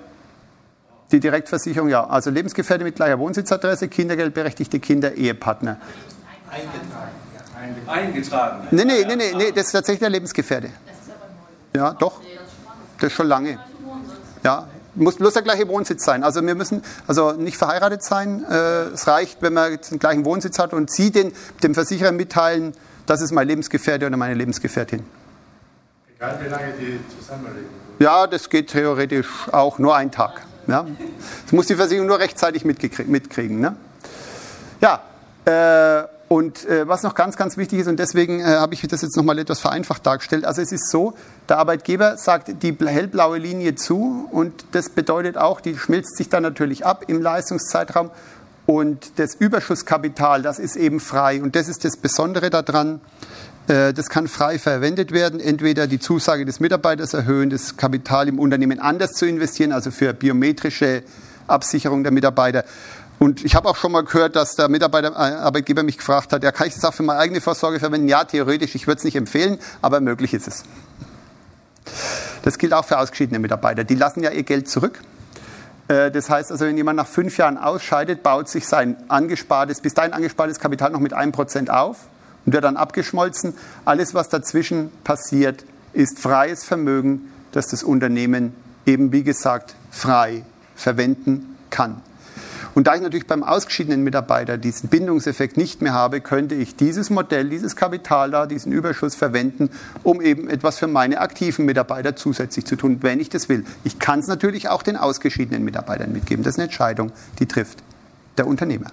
die 1.10 1.18
Direktversicherung 1.18 1.88
ja. 1.88 2.06
Also 2.06 2.30
Lebensgefährte 2.30 2.84
mit 2.84 2.94
gleicher 2.94 3.18
Wohnsitzadresse, 3.18 3.88
kindergeldberechtigte 3.88 4.78
Kinder, 4.78 5.14
Ehepartner. 5.14 5.78
Eingetragen. 6.48 7.88
Eingetragen. 7.88 8.68
Nee, 8.70 8.84
nee, 8.84 9.04
nee, 9.04 9.16
nee, 9.16 9.32
nee, 9.34 9.52
das 9.52 9.66
ist 9.66 9.72
tatsächlich 9.72 10.00
der 10.00 10.10
Lebensgefährte. 10.10 10.70
Ja, 11.74 11.94
doch. 11.94 12.20
Das 12.98 13.08
ist 13.08 13.12
schon 13.12 13.26
lange. 13.26 13.58
Ja, 14.44 14.68
muss 14.94 15.16
bloß 15.16 15.34
der 15.34 15.42
gleiche 15.42 15.68
Wohnsitz 15.68 16.04
sein. 16.04 16.24
Also 16.24 16.44
wir 16.44 16.54
müssen 16.54 16.82
also 17.06 17.32
nicht 17.32 17.56
verheiratet 17.56 18.02
sein. 18.02 18.44
Äh, 18.50 18.92
es 18.94 19.06
reicht, 19.06 19.42
wenn 19.42 19.52
man 19.52 19.78
den 19.90 19.98
gleichen 19.98 20.24
Wohnsitz 20.24 20.58
hat 20.58 20.72
und 20.72 20.90
Sie 20.90 21.10
den, 21.10 21.32
dem 21.62 21.74
Versicherer 21.74 22.12
mitteilen, 22.12 22.74
das 23.06 23.20
ist 23.20 23.32
mein 23.32 23.48
Lebensgefährte 23.48 24.06
oder 24.06 24.16
meine 24.16 24.34
Lebensgefährtin. 24.34 25.04
Egal 26.16 26.38
wie 26.42 26.48
lange 26.48 26.72
die 26.78 27.00
zusammenleben. 27.18 27.68
Ja, 27.98 28.26
das 28.26 28.50
geht 28.50 28.68
theoretisch 28.68 29.48
auch 29.52 29.78
nur 29.78 29.96
einen 29.96 30.10
Tag. 30.10 30.42
Ja. 30.66 30.86
Das 31.44 31.52
muss 31.52 31.66
die 31.66 31.74
Versicherung 31.74 32.06
nur 32.06 32.18
rechtzeitig 32.18 32.64
mitkriegen. 32.64 33.60
Ne? 33.60 33.76
Ja, 34.80 35.00
äh, 35.44 36.06
und 36.32 36.64
äh, 36.66 36.86
was 36.86 37.02
noch 37.02 37.16
ganz, 37.16 37.36
ganz 37.36 37.56
wichtig 37.56 37.80
ist, 37.80 37.88
und 37.88 37.98
deswegen 37.98 38.38
äh, 38.38 38.44
habe 38.44 38.72
ich 38.72 38.86
das 38.86 39.02
jetzt 39.02 39.16
nochmal 39.16 39.40
etwas 39.40 39.58
vereinfacht 39.58 40.06
dargestellt, 40.06 40.44
also 40.44 40.62
es 40.62 40.70
ist 40.70 40.88
so, 40.88 41.14
der 41.48 41.58
Arbeitgeber 41.58 42.16
sagt 42.18 42.62
die 42.62 42.76
hellblaue 42.78 43.38
Linie 43.38 43.74
zu 43.74 44.28
und 44.30 44.64
das 44.70 44.90
bedeutet 44.90 45.36
auch, 45.36 45.60
die 45.60 45.76
schmilzt 45.76 46.16
sich 46.16 46.28
dann 46.28 46.44
natürlich 46.44 46.86
ab 46.86 47.06
im 47.08 47.20
Leistungszeitraum. 47.20 48.12
Und 48.64 49.18
das 49.18 49.34
Überschusskapital, 49.34 50.42
das 50.42 50.60
ist 50.60 50.76
eben 50.76 51.00
frei. 51.00 51.42
Und 51.42 51.56
das 51.56 51.66
ist 51.68 51.84
das 51.84 51.96
Besondere 51.96 52.50
daran, 52.50 53.00
äh, 53.66 53.92
das 53.92 54.08
kann 54.08 54.28
frei 54.28 54.60
verwendet 54.60 55.10
werden, 55.10 55.40
entweder 55.40 55.88
die 55.88 55.98
Zusage 55.98 56.44
des 56.44 56.60
Mitarbeiters 56.60 57.12
erhöhen, 57.12 57.50
das 57.50 57.76
Kapital 57.76 58.28
im 58.28 58.38
Unternehmen 58.38 58.78
anders 58.78 59.14
zu 59.14 59.26
investieren, 59.26 59.72
also 59.72 59.90
für 59.90 60.12
biometrische 60.12 61.02
Absicherung 61.48 62.04
der 62.04 62.12
Mitarbeiter 62.12 62.64
Und 63.20 63.44
ich 63.44 63.54
habe 63.54 63.68
auch 63.68 63.76
schon 63.76 63.92
mal 63.92 64.02
gehört, 64.02 64.34
dass 64.34 64.56
der 64.56 64.70
Mitarbeiter, 64.70 65.10
äh, 65.10 65.34
Arbeitgeber 65.34 65.82
mich 65.82 65.98
gefragt 65.98 66.32
hat, 66.32 66.42
ja, 66.42 66.52
kann 66.52 66.68
ich 66.68 66.74
das 66.74 66.86
auch 66.86 66.94
für 66.94 67.02
meine 67.02 67.18
eigene 67.18 67.42
Vorsorge 67.42 67.78
verwenden? 67.78 68.08
Ja, 68.08 68.24
theoretisch, 68.24 68.74
ich 68.74 68.86
würde 68.86 68.96
es 68.96 69.04
nicht 69.04 69.14
empfehlen, 69.14 69.58
aber 69.82 70.00
möglich 70.00 70.32
ist 70.32 70.48
es. 70.48 70.64
Das 72.42 72.56
gilt 72.56 72.72
auch 72.72 72.86
für 72.86 72.98
ausgeschiedene 72.98 73.38
Mitarbeiter. 73.38 73.84
Die 73.84 73.94
lassen 73.94 74.22
ja 74.22 74.30
ihr 74.30 74.42
Geld 74.42 74.70
zurück. 74.70 75.02
Äh, 75.88 76.10
das 76.10 76.30
heißt 76.30 76.50
also, 76.50 76.64
wenn 76.64 76.78
jemand 76.78 76.96
nach 76.96 77.06
fünf 77.06 77.36
Jahren 77.36 77.58
ausscheidet, 77.58 78.22
baut 78.22 78.48
sich 78.48 78.66
sein 78.66 78.96
angespartes, 79.08 79.82
bis 79.82 79.92
dahin 79.92 80.14
angespartes 80.14 80.58
Kapital 80.58 80.90
noch 80.90 81.00
mit 81.00 81.12
einem 81.12 81.32
Prozent 81.32 81.70
auf 81.70 81.98
und 82.46 82.54
wird 82.54 82.64
dann 82.64 82.78
abgeschmolzen. 82.78 83.52
Alles, 83.84 84.14
was 84.14 84.30
dazwischen 84.30 84.90
passiert, 85.04 85.66
ist 85.92 86.20
freies 86.20 86.64
Vermögen, 86.64 87.30
das 87.52 87.66
das 87.66 87.82
Unternehmen 87.82 88.54
eben, 88.86 89.12
wie 89.12 89.24
gesagt, 89.24 89.74
frei 89.90 90.46
verwenden 90.74 91.58
kann. 91.68 92.00
Und 92.74 92.86
da 92.86 92.94
ich 92.94 93.00
natürlich 93.00 93.26
beim 93.26 93.42
ausgeschiedenen 93.42 94.02
Mitarbeiter 94.02 94.58
diesen 94.58 94.88
Bindungseffekt 94.88 95.56
nicht 95.56 95.82
mehr 95.82 95.92
habe, 95.92 96.20
könnte 96.20 96.54
ich 96.54 96.76
dieses 96.76 97.10
Modell, 97.10 97.48
dieses 97.48 97.76
Kapital 97.76 98.30
da, 98.30 98.46
diesen 98.46 98.72
Überschuss 98.72 99.14
verwenden, 99.14 99.70
um 100.02 100.20
eben 100.20 100.48
etwas 100.48 100.78
für 100.78 100.86
meine 100.86 101.20
aktiven 101.20 101.64
Mitarbeiter 101.64 102.16
zusätzlich 102.16 102.66
zu 102.66 102.76
tun, 102.76 102.98
wenn 103.02 103.20
ich 103.20 103.28
das 103.28 103.48
will. 103.48 103.64
Ich 103.84 103.98
kann 103.98 104.20
es 104.20 104.28
natürlich 104.28 104.68
auch 104.68 104.82
den 104.82 104.96
ausgeschiedenen 104.96 105.64
Mitarbeitern 105.64 106.12
mitgeben. 106.12 106.44
Das 106.44 106.54
ist 106.54 106.58
eine 106.58 106.64
Entscheidung, 106.64 107.12
die 107.38 107.46
trifft 107.46 107.82
der 108.38 108.46
Unternehmer. 108.46 108.90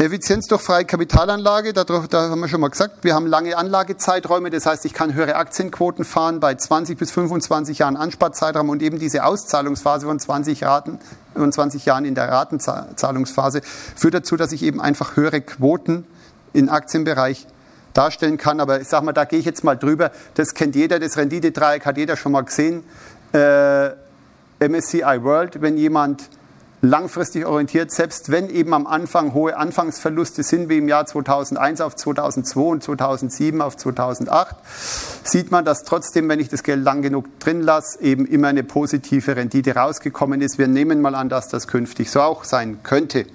Effizienz 0.00 0.46
durch 0.46 0.62
freie 0.62 0.84
Kapitalanlage, 0.84 1.72
da, 1.72 1.84
haben 1.88 2.38
wir 2.38 2.46
schon 2.46 2.60
mal 2.60 2.68
gesagt, 2.68 3.02
wir 3.02 3.16
haben 3.16 3.26
lange 3.26 3.56
Anlagezeiträume, 3.56 4.48
das 4.48 4.64
heißt, 4.64 4.84
ich 4.84 4.94
kann 4.94 5.12
höhere 5.12 5.34
Aktienquoten 5.34 6.04
fahren 6.04 6.38
bei 6.38 6.54
20 6.54 6.96
bis 6.96 7.10
25 7.10 7.80
Jahren 7.80 7.96
Ansparzeitraum 7.96 8.68
und 8.68 8.80
eben 8.80 9.00
diese 9.00 9.24
Auszahlungsphase 9.24 10.06
von 10.06 10.20
20, 10.20 10.62
Raten, 10.62 11.00
von 11.34 11.50
20 11.50 11.84
Jahren 11.84 12.04
in 12.04 12.14
der 12.14 12.28
Ratenzahlungsphase 12.28 13.60
führt 13.96 14.14
dazu, 14.14 14.36
dass 14.36 14.52
ich 14.52 14.62
eben 14.62 14.80
einfach 14.80 15.16
höhere 15.16 15.40
Quoten 15.40 16.06
im 16.52 16.68
Aktienbereich 16.68 17.48
darstellen 17.92 18.38
kann. 18.38 18.60
Aber 18.60 18.80
ich 18.80 18.86
sage 18.86 19.04
mal, 19.04 19.12
da 19.12 19.24
gehe 19.24 19.40
ich 19.40 19.46
jetzt 19.46 19.64
mal 19.64 19.74
drüber. 19.74 20.12
Das 20.34 20.54
kennt 20.54 20.76
jeder, 20.76 21.00
das 21.00 21.16
Renditedreieck 21.16 21.84
hat 21.84 21.96
jeder 21.96 22.16
schon 22.16 22.30
mal 22.30 22.42
gesehen. 22.42 22.84
Äh, 23.32 23.88
MSCI 24.60 25.24
World, 25.24 25.60
wenn 25.60 25.76
jemand 25.76 26.30
langfristig 26.80 27.44
orientiert, 27.44 27.90
selbst 27.90 28.30
wenn 28.30 28.48
eben 28.50 28.72
am 28.72 28.86
Anfang 28.86 29.34
hohe 29.34 29.56
Anfangsverluste 29.56 30.42
sind, 30.42 30.68
wie 30.68 30.78
im 30.78 30.88
Jahr 30.88 31.06
2001 31.06 31.80
auf 31.80 31.96
2002 31.96 32.60
und 32.60 32.82
2007 32.82 33.60
auf 33.60 33.76
2008, 33.76 34.56
sieht 35.24 35.50
man, 35.50 35.64
dass 35.64 35.82
trotzdem, 35.82 36.28
wenn 36.28 36.40
ich 36.40 36.48
das 36.48 36.62
Geld 36.62 36.84
lang 36.84 37.02
genug 37.02 37.40
drin 37.40 37.60
lasse, 37.60 38.00
eben 38.00 38.26
immer 38.26 38.48
eine 38.48 38.62
positive 38.62 39.36
Rendite 39.36 39.74
rausgekommen 39.74 40.40
ist. 40.40 40.58
Wir 40.58 40.68
nehmen 40.68 41.00
mal 41.00 41.14
an, 41.14 41.28
dass 41.28 41.48
das 41.48 41.66
künftig 41.66 42.10
so 42.10 42.20
auch 42.20 42.44
sein 42.44 42.80
könnte. 42.82 43.26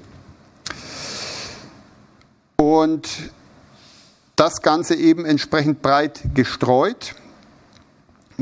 Und 2.56 3.10
das 4.36 4.62
Ganze 4.62 4.96
eben 4.96 5.26
entsprechend 5.26 5.82
breit 5.82 6.22
gestreut 6.34 7.16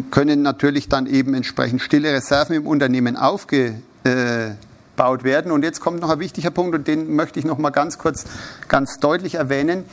können 0.09 0.41
natürlich 0.41 0.87
dann 0.87 1.05
eben 1.05 1.33
entsprechend 1.33 1.81
stille 1.81 2.13
Reserven 2.13 2.55
im 2.55 2.67
Unternehmen 2.67 3.17
aufge, 3.17 3.81
äh, 4.03 4.51
gebaut 4.95 5.23
werden. 5.23 5.51
Und 5.51 5.63
jetzt 5.63 5.79
kommt 5.79 6.01
noch 6.01 6.09
ein 6.09 6.19
wichtiger 6.19 6.51
Punkt 6.51 6.75
und 6.75 6.87
den 6.87 7.15
möchte 7.15 7.39
ich 7.39 7.45
noch 7.45 7.57
mal 7.57 7.69
ganz 7.69 7.97
kurz, 7.97 8.25
ganz 8.67 8.99
deutlich 8.99 9.35
erwähnen. 9.35 9.85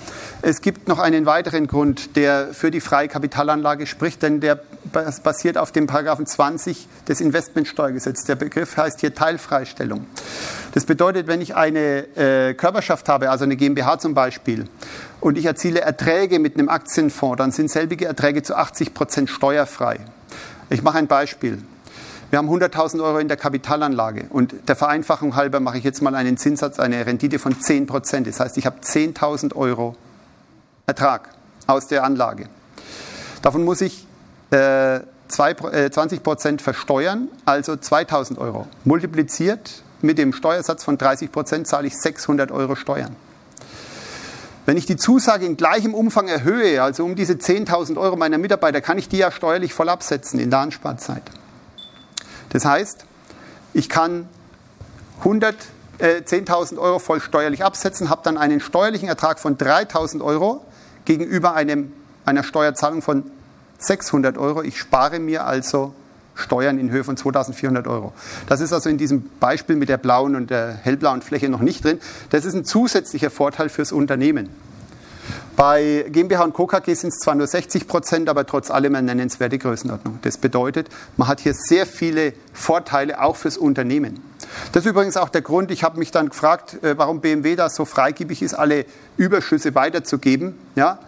Es 0.43 0.61
gibt 0.61 0.89
noch 0.89 0.99
einen 0.99 1.27
weiteren 1.27 1.67
Grund, 1.67 2.17
der 2.17 2.49
für 2.53 2.71
die 2.71 2.81
freie 2.81 3.09
Kapitalanlage 3.09 3.87
spricht, 3.87 4.23
denn 4.23 4.41
der 4.41 4.61
basiert 5.23 5.59
auf 5.59 5.73
dem 5.73 5.87
Paragraphen 5.87 6.27
20 6.27 6.89
des 7.09 7.21
Investmentsteuergesetzes. 7.21 8.25
Der 8.25 8.37
Begriff 8.37 8.77
heißt 8.77 9.01
hier 9.01 9.15
Teilfreistellung. 9.15 10.07
Das 10.73 10.85
bedeutet, 10.85 11.27
wenn 11.27 11.41
ich 11.41 11.57
eine 11.57 12.17
äh, 12.17 12.55
Körperschaft 12.55 13.09
habe, 13.09 13.31
also 13.31 13.45
eine 13.45 13.57
GmbH 13.57 13.99
zum 13.99 14.15
Beispiel, 14.15 14.67
und 15.21 15.37
ich 15.37 15.47
erziele 15.47 15.81
Erträge 15.81 16.39
mit 16.39 16.55
einem 16.55 16.69
Aktienfonds, 16.69 17.39
dann 17.39 17.51
sind 17.51 17.71
selbige 17.71 18.07
Erträge 18.07 18.43
zu 18.43 18.55
80 18.55 18.95
Prozent 18.95 19.31
steuerfrei. 19.31 19.99
Ich 20.71 20.83
mache 20.83 20.99
ein 20.99 21.07
Beispiel. 21.07 21.59
Wir 22.31 22.38
haben 22.38 22.51
100.000 22.51 23.03
Euro 23.03 23.19
in 23.19 23.29
der 23.29 23.38
Kapitalanlage 23.38 24.27
und 24.29 24.69
der 24.69 24.77
Vereinfachung 24.77 25.35
halber 25.35 25.61
mache 25.61 25.79
ich 25.79 25.85
jetzt 25.85 26.03
mal 26.03 26.14
einen 26.14 26.37
Zinssatz, 26.37 26.79
eine 26.79 27.07
Rendite 27.07 27.38
von 27.38 27.59
10 27.59 27.87
Prozent. 27.87 28.27
Das 28.27 28.38
heißt, 28.38 28.59
ich 28.59 28.67
habe 28.67 28.81
10.000 28.81 29.57
Euro 29.57 29.97
Ertrag 30.87 31.31
aus 31.67 31.87
der 31.87 32.05
Anlage. 32.05 32.49
Davon 33.41 33.64
muss 33.64 33.81
ich 33.81 34.07
äh, 34.51 35.01
20 35.29 35.73
äh, 35.73 36.21
Prozent 36.21 36.61
versteuern, 36.61 37.29
also 37.47 37.73
2.000 37.73 38.37
Euro. 38.37 38.67
Multipliziert 38.85 39.83
mit 40.03 40.19
dem 40.19 40.35
Steuersatz 40.35 40.85
von 40.85 40.99
30 40.99 41.33
Prozent 41.33 41.67
zahle 41.67 41.87
ich 41.87 41.97
600 41.97 42.51
Euro 42.51 42.75
Steuern. 42.75 43.17
Wenn 44.67 44.77
ich 44.77 44.85
die 44.85 44.97
Zusage 44.97 45.47
in 45.47 45.57
gleichem 45.57 45.95
Umfang 45.95 46.29
erhöhe, 46.29 46.83
also 46.83 47.07
um 47.07 47.14
diese 47.14 47.35
10.000 47.35 47.97
Euro 47.97 48.17
meiner 48.17 48.37
Mitarbeiter, 48.37 48.83
kann 48.83 48.99
ich 48.99 49.09
die 49.09 49.17
ja 49.17 49.31
steuerlich 49.31 49.73
voll 49.73 49.88
absetzen 49.88 50.38
in 50.38 50.51
der 50.51 50.59
Ansparzeit. 50.59 51.23
Das 52.51 52.65
heißt, 52.65 53.05
ich 53.75 53.89
kann 53.89 54.29
100, 55.21 55.57
äh, 55.99 56.23
10.000 56.23 56.79
Euro 56.79 56.99
voll 56.99 57.21
steuerlich 57.21 57.65
absetzen, 57.65 58.11
habe 58.11 58.23
dann 58.25 58.39
einen 58.39 58.61
steuerlichen 58.61 59.09
Ertrag 59.09 59.39
von 59.39 59.57
3.000 59.57 60.23
Euro 60.23 60.65
gegenüber 61.05 61.55
einem, 61.55 61.93
einer 62.25 62.43
Steuerzahlung 62.43 63.03
von 63.03 63.25
600 63.79 64.39
Euro. 64.39 64.63
Ich 64.63 64.79
spare 64.79 65.19
mir 65.19 65.45
also 65.45 65.95
Steuern 66.35 66.79
in 66.79 66.91
Höhe 66.91 67.03
von 67.03 67.17
2.400 67.17 67.89
Euro. 67.89 68.13
Das 68.47 68.61
ist 68.61 68.73
also 68.73 68.89
in 68.89 68.97
diesem 68.97 69.29
Beispiel 69.41 69.77
mit 69.77 69.89
der 69.89 69.97
blauen 69.97 70.37
und 70.37 70.51
der 70.51 70.75
hellblauen 70.75 71.21
Fläche 71.21 71.49
noch 71.49 71.61
nicht 71.61 71.85
drin. 71.85 71.99
Das 72.31 72.45
ist 72.45 72.55
ein 72.55 72.65
zusätzlicher 72.65 73.31
Vorteil 73.31 73.69
fürs 73.69 73.91
Unternehmen. 73.91 74.49
Bei 75.59 76.05
GmbH 76.09 76.44
und 76.44 76.55
Co. 76.55 76.68
KG 76.68 76.94
sind 76.94 77.09
es 77.09 77.18
zwar 77.18 77.35
nur 77.35 77.49
60 77.49 77.88
Prozent, 77.88 78.29
aber 78.29 78.47
trotz 78.47 78.71
allem 78.71 78.94
eine 78.94 79.09
nennenswerte 79.09 79.59
Größenordnung. 79.59 80.21
Das 80.23 80.38
bedeutet, 80.38 80.88
man 81.16 81.27
hat 81.27 81.40
hier 81.40 81.53
sehr 81.53 81.85
viele 81.85 82.33
Vorteile 82.53 83.21
auch 83.21 83.35
fürs 83.35 83.59
Unternehmen. 83.59 84.21
Das 84.71 84.85
ist 84.85 84.90
übrigens 84.90 85.16
auch 85.16 85.31
der 85.31 85.42
Grund, 85.42 85.73
ich 85.73 85.83
habe 85.83 85.99
mich 85.99 86.12
dann 86.12 86.29
gefragt, 86.29 86.81
äh, 86.85 86.97
warum 86.97 87.21
BMW 87.21 87.57
da 87.57 87.71
so 87.71 87.85
freigebig 87.85 88.40
ist, 88.40 88.55
alle 88.55 88.87
Überschüsse 89.16 89.75
weiterzugeben. 89.75 90.55
Ja? 90.77 91.01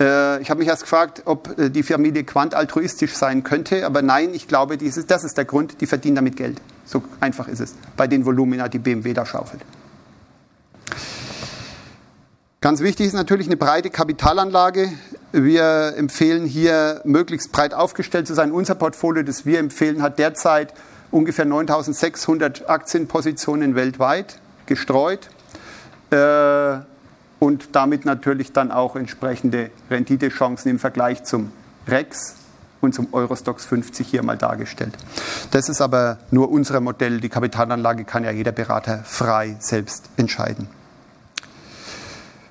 Äh, 0.00 0.40
ich 0.40 0.48
habe 0.48 0.60
mich 0.60 0.68
erst 0.68 0.84
gefragt, 0.84 1.24
ob 1.26 1.58
äh, 1.58 1.68
die 1.68 1.82
Familie 1.82 2.24
Quant 2.24 2.54
altruistisch 2.54 3.14
sein 3.14 3.44
könnte, 3.44 3.84
aber 3.84 4.00
nein, 4.00 4.32
ich 4.32 4.48
glaube, 4.48 4.78
das 4.78 5.22
ist 5.22 5.36
der 5.36 5.44
Grund, 5.44 5.82
die 5.82 5.86
verdienen 5.86 6.16
damit 6.16 6.38
Geld. 6.38 6.62
So 6.86 7.02
einfach 7.20 7.46
ist 7.46 7.60
es 7.60 7.74
bei 7.98 8.06
den 8.06 8.24
Volumina, 8.24 8.68
die 8.68 8.78
BMW 8.78 9.12
da 9.12 9.26
schaufelt. 9.26 9.60
Ganz 12.62 12.80
wichtig 12.80 13.08
ist 13.08 13.14
natürlich 13.14 13.48
eine 13.48 13.56
breite 13.56 13.90
Kapitalanlage. 13.90 14.92
Wir 15.32 15.94
empfehlen 15.96 16.46
hier, 16.46 17.00
möglichst 17.02 17.50
breit 17.50 17.74
aufgestellt 17.74 18.28
zu 18.28 18.34
sein. 18.34 18.52
Unser 18.52 18.76
Portfolio, 18.76 19.24
das 19.24 19.44
wir 19.44 19.58
empfehlen, 19.58 20.00
hat 20.00 20.20
derzeit 20.20 20.72
ungefähr 21.10 21.44
9600 21.44 22.70
Aktienpositionen 22.70 23.74
weltweit 23.74 24.38
gestreut 24.66 25.28
äh, 26.10 26.76
und 27.40 27.70
damit 27.74 28.04
natürlich 28.04 28.52
dann 28.52 28.70
auch 28.70 28.94
entsprechende 28.94 29.72
Renditechancen 29.90 30.70
im 30.70 30.78
Vergleich 30.78 31.24
zum 31.24 31.50
REX 31.88 32.36
und 32.80 32.94
zum 32.94 33.12
Eurostox 33.12 33.64
50 33.64 34.06
hier 34.06 34.22
mal 34.22 34.38
dargestellt. 34.38 34.96
Das 35.50 35.68
ist 35.68 35.80
aber 35.80 36.18
nur 36.30 36.48
unser 36.48 36.80
Modell. 36.80 37.20
Die 37.20 37.28
Kapitalanlage 37.28 38.04
kann 38.04 38.22
ja 38.22 38.30
jeder 38.30 38.52
Berater 38.52 39.00
frei 39.02 39.56
selbst 39.58 40.10
entscheiden. 40.16 40.68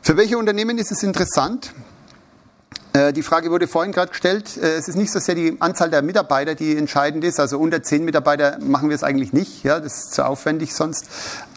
Für 0.03 0.17
welche 0.17 0.39
Unternehmen 0.39 0.79
ist 0.79 0.91
es 0.91 1.03
interessant? 1.03 1.73
Äh, 2.93 3.13
die 3.13 3.21
Frage 3.21 3.51
wurde 3.51 3.67
vorhin 3.67 3.91
gerade 3.91 4.09
gestellt. 4.09 4.57
Äh, 4.57 4.73
es 4.73 4.87
ist 4.87 4.95
nicht 4.95 5.11
so 5.11 5.19
sehr 5.19 5.35
die 5.35 5.57
Anzahl 5.59 5.91
der 5.91 6.01
Mitarbeiter, 6.01 6.55
die 6.55 6.75
entscheidend 6.75 7.23
ist. 7.23 7.39
Also 7.39 7.59
unter 7.59 7.83
zehn 7.83 8.03
Mitarbeiter 8.03 8.57
machen 8.59 8.89
wir 8.89 8.95
es 8.95 9.03
eigentlich 9.03 9.31
nicht. 9.31 9.63
Ja, 9.63 9.79
das 9.79 10.05
ist 10.05 10.13
zu 10.15 10.25
aufwendig 10.25 10.73
sonst. 10.73 11.05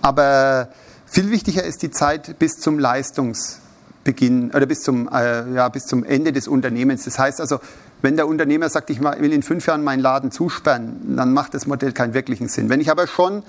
Aber 0.02 0.68
viel 1.06 1.30
wichtiger 1.30 1.64
ist 1.64 1.80
die 1.82 1.90
Zeit 1.90 2.38
bis 2.38 2.58
zum 2.58 2.78
Leistungsbeginn 2.78 4.50
oder 4.50 4.66
bis 4.66 4.80
zum, 4.80 5.08
äh, 5.08 5.50
ja, 5.54 5.70
bis 5.70 5.86
zum 5.86 6.04
Ende 6.04 6.30
des 6.30 6.46
Unternehmens. 6.46 7.04
Das 7.04 7.18
heißt 7.18 7.40
also, 7.40 7.60
wenn 8.02 8.16
der 8.16 8.28
Unternehmer 8.28 8.68
sagt, 8.68 8.90
ich 8.90 9.00
will 9.00 9.32
in 9.32 9.42
fünf 9.42 9.66
Jahren 9.66 9.82
meinen 9.82 10.00
Laden 10.00 10.30
zusperren, 10.30 11.16
dann 11.16 11.32
macht 11.32 11.54
das 11.54 11.66
Modell 11.66 11.92
keinen 11.92 12.12
wirklichen 12.12 12.48
Sinn. 12.48 12.68
Wenn 12.68 12.82
ich 12.82 12.90
aber 12.90 13.06
schon 13.06 13.42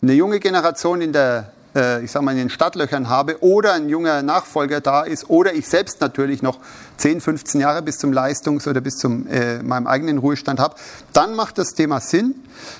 eine 0.00 0.14
junge 0.14 0.40
Generation 0.40 1.02
in 1.02 1.12
der 1.12 1.52
ich 1.72 2.10
sage 2.10 2.24
mal, 2.24 2.32
in 2.32 2.38
den 2.38 2.50
Stadtlöchern 2.50 3.08
habe 3.08 3.42
oder 3.42 3.74
ein 3.74 3.88
junger 3.88 4.22
Nachfolger 4.22 4.80
da 4.80 5.02
ist 5.02 5.30
oder 5.30 5.54
ich 5.54 5.68
selbst 5.68 6.00
natürlich 6.00 6.42
noch 6.42 6.58
10, 6.96 7.20
15 7.20 7.60
Jahre 7.60 7.82
bis 7.82 7.98
zum 7.98 8.12
Leistungs- 8.12 8.66
oder 8.66 8.80
bis 8.80 8.96
zum 8.96 9.26
äh, 9.28 9.62
meinem 9.62 9.86
eigenen 9.86 10.18
Ruhestand 10.18 10.58
habe, 10.58 10.74
dann 11.12 11.34
macht 11.34 11.58
das 11.58 11.74
Thema 11.74 12.00
Sinn. 12.00 12.34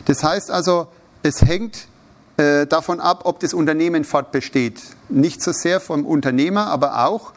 Das 0.07 0.24
heißt 0.24 0.50
also, 0.50 0.88
es 1.22 1.42
hängt 1.42 1.87
äh, 2.37 2.66
davon 2.66 3.00
ab, 3.00 3.22
ob 3.24 3.40
das 3.40 3.55
Unternehmen 3.55 4.05
fortbesteht. 4.05 4.81
Nicht 5.09 5.42
so 5.42 5.53
sehr 5.53 5.79
vom 5.79 6.07
Unternehmer, 6.07 6.66
aber 6.68 7.05
auch, 7.07 7.33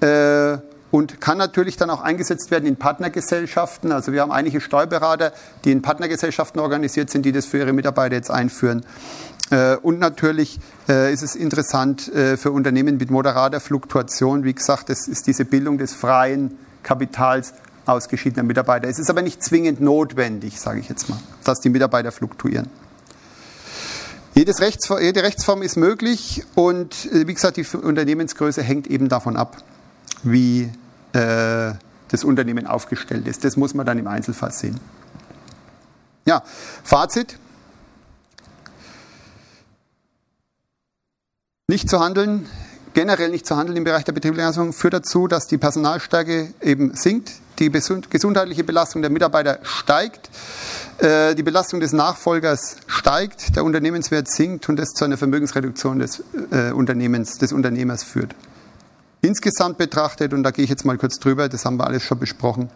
äh, 0.00 0.58
und 0.90 1.22
kann 1.22 1.38
natürlich 1.38 1.78
dann 1.78 1.88
auch 1.88 2.02
eingesetzt 2.02 2.50
werden 2.50 2.66
in 2.66 2.76
Partnergesellschaften. 2.76 3.92
Also 3.92 4.12
wir 4.12 4.20
haben 4.20 4.30
einige 4.30 4.60
Steuerberater, 4.60 5.32
die 5.64 5.72
in 5.72 5.80
Partnergesellschaften 5.80 6.60
organisiert 6.60 7.08
sind, 7.08 7.24
die 7.24 7.32
das 7.32 7.46
für 7.46 7.58
ihre 7.58 7.72
Mitarbeiter 7.72 8.14
jetzt 8.14 8.30
einführen. 8.30 8.84
Äh, 9.52 9.76
und 9.76 9.98
natürlich 9.98 10.58
äh, 10.88 11.12
ist 11.12 11.22
es 11.22 11.36
interessant 11.36 12.08
äh, 12.08 12.38
für 12.38 12.50
Unternehmen 12.50 12.96
mit 12.96 13.10
moderater 13.10 13.60
Fluktuation. 13.60 14.44
Wie 14.44 14.54
gesagt, 14.54 14.88
das 14.88 15.06
ist 15.06 15.26
diese 15.26 15.44
Bildung 15.44 15.76
des 15.76 15.92
freien 15.92 16.58
Kapitals 16.82 17.52
ausgeschiedener 17.84 18.44
Mitarbeiter. 18.44 18.88
Es 18.88 18.98
ist 18.98 19.10
aber 19.10 19.20
nicht 19.20 19.42
zwingend 19.42 19.80
notwendig, 19.80 20.58
sage 20.58 20.80
ich 20.80 20.88
jetzt 20.88 21.10
mal, 21.10 21.18
dass 21.44 21.60
die 21.60 21.68
Mitarbeiter 21.68 22.12
fluktuieren. 22.12 22.68
Rechtsform, 24.34 25.02
jede 25.02 25.22
Rechtsform 25.22 25.60
ist 25.60 25.76
möglich 25.76 26.44
und 26.54 27.10
wie 27.12 27.34
gesagt, 27.34 27.58
die 27.58 27.66
Unternehmensgröße 27.76 28.62
hängt 28.62 28.86
eben 28.86 29.10
davon 29.10 29.36
ab, 29.36 29.58
wie 30.22 30.70
das 31.12 32.24
Unternehmen 32.24 32.66
aufgestellt 32.66 33.28
ist. 33.28 33.44
Das 33.44 33.56
muss 33.56 33.74
man 33.74 33.84
dann 33.84 33.98
im 33.98 34.06
Einzelfall 34.06 34.52
sehen. 34.52 34.80
Ja, 36.24 36.42
Fazit. 36.82 37.36
Nicht 41.72 41.88
zu 41.88 42.00
handeln, 42.00 42.44
generell 42.92 43.30
nicht 43.30 43.46
zu 43.46 43.56
handeln 43.56 43.78
im 43.78 43.84
Bereich 43.84 44.04
der 44.04 44.12
betrieblichen 44.12 44.44
Leistung 44.44 44.74
führt 44.74 44.92
dazu, 44.92 45.26
dass 45.26 45.46
die 45.46 45.56
Personalstärke 45.56 46.52
eben 46.60 46.94
sinkt, 46.94 47.30
die 47.58 47.70
gesundheitliche 47.70 48.62
Belastung 48.62 49.00
der 49.00 49.10
Mitarbeiter 49.10 49.58
steigt, 49.62 50.28
äh, 50.98 51.34
die 51.34 51.42
Belastung 51.42 51.80
des 51.80 51.94
Nachfolgers 51.94 52.76
steigt, 52.86 53.56
der 53.56 53.64
Unternehmenswert 53.64 54.30
sinkt 54.30 54.68
und 54.68 54.76
das 54.76 54.90
zu 54.90 55.06
einer 55.06 55.16
Vermögensreduktion 55.16 55.98
des 55.98 56.22
äh, 56.50 56.72
Unternehmens, 56.72 57.38
des 57.38 57.54
Unternehmers 57.54 58.02
führt. 58.04 58.34
Insgesamt 59.22 59.78
betrachtet, 59.78 60.34
und 60.34 60.42
da 60.42 60.50
gehe 60.50 60.64
ich 60.64 60.70
jetzt 60.70 60.84
mal 60.84 60.98
kurz 60.98 61.18
drüber, 61.20 61.48
das 61.48 61.64
haben 61.64 61.78
wir 61.78 61.86
alles 61.86 62.02
schon 62.02 62.18
besprochen, 62.18 62.68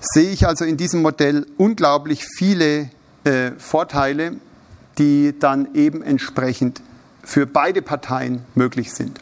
sehe 0.00 0.30
ich 0.30 0.48
also 0.48 0.64
in 0.64 0.76
diesem 0.76 1.00
Modell 1.00 1.46
unglaublich 1.58 2.26
viele 2.26 2.90
äh, 3.22 3.52
Vorteile, 3.56 4.32
die 4.98 5.38
dann 5.38 5.76
eben 5.76 6.02
entsprechend 6.02 6.82
für 7.26 7.44
beide 7.44 7.82
Parteien 7.82 8.44
möglich 8.54 8.94
sind. 8.94 9.20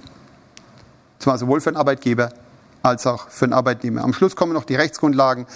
Zwar 1.18 1.38
sowohl 1.38 1.62
für 1.62 1.72
den 1.72 1.78
Arbeitgeber 1.78 2.34
als 2.82 3.06
auch 3.06 3.30
für 3.30 3.46
den 3.46 3.54
Arbeitnehmer. 3.54 4.04
Am 4.04 4.12
Schluss 4.12 4.36
kommen 4.36 4.52
noch 4.52 4.64
die 4.64 4.74
Rechtsgrundlagen, 4.74 5.46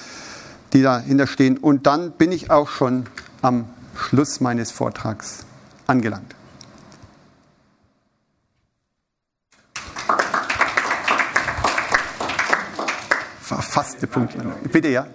die 0.72 0.80
dahinter 0.82 1.26
stehen. 1.26 1.58
Und 1.58 1.86
dann 1.86 2.12
bin 2.12 2.32
ich 2.32 2.50
auch 2.50 2.70
schon 2.70 3.04
am 3.42 3.68
Schluss 3.94 4.40
meines 4.40 4.70
Vortrags 4.70 5.44
angelangt. 5.86 6.34
Verfasste 13.42 14.06
Punkte. 14.06 14.38
Bitte, 14.72 14.88
ja. 14.88 15.06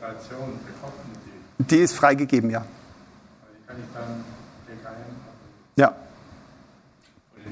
Die 1.57 1.77
ist 1.77 1.95
freigegeben, 1.95 2.51
ja. 2.51 2.63
Ja. 5.75 5.95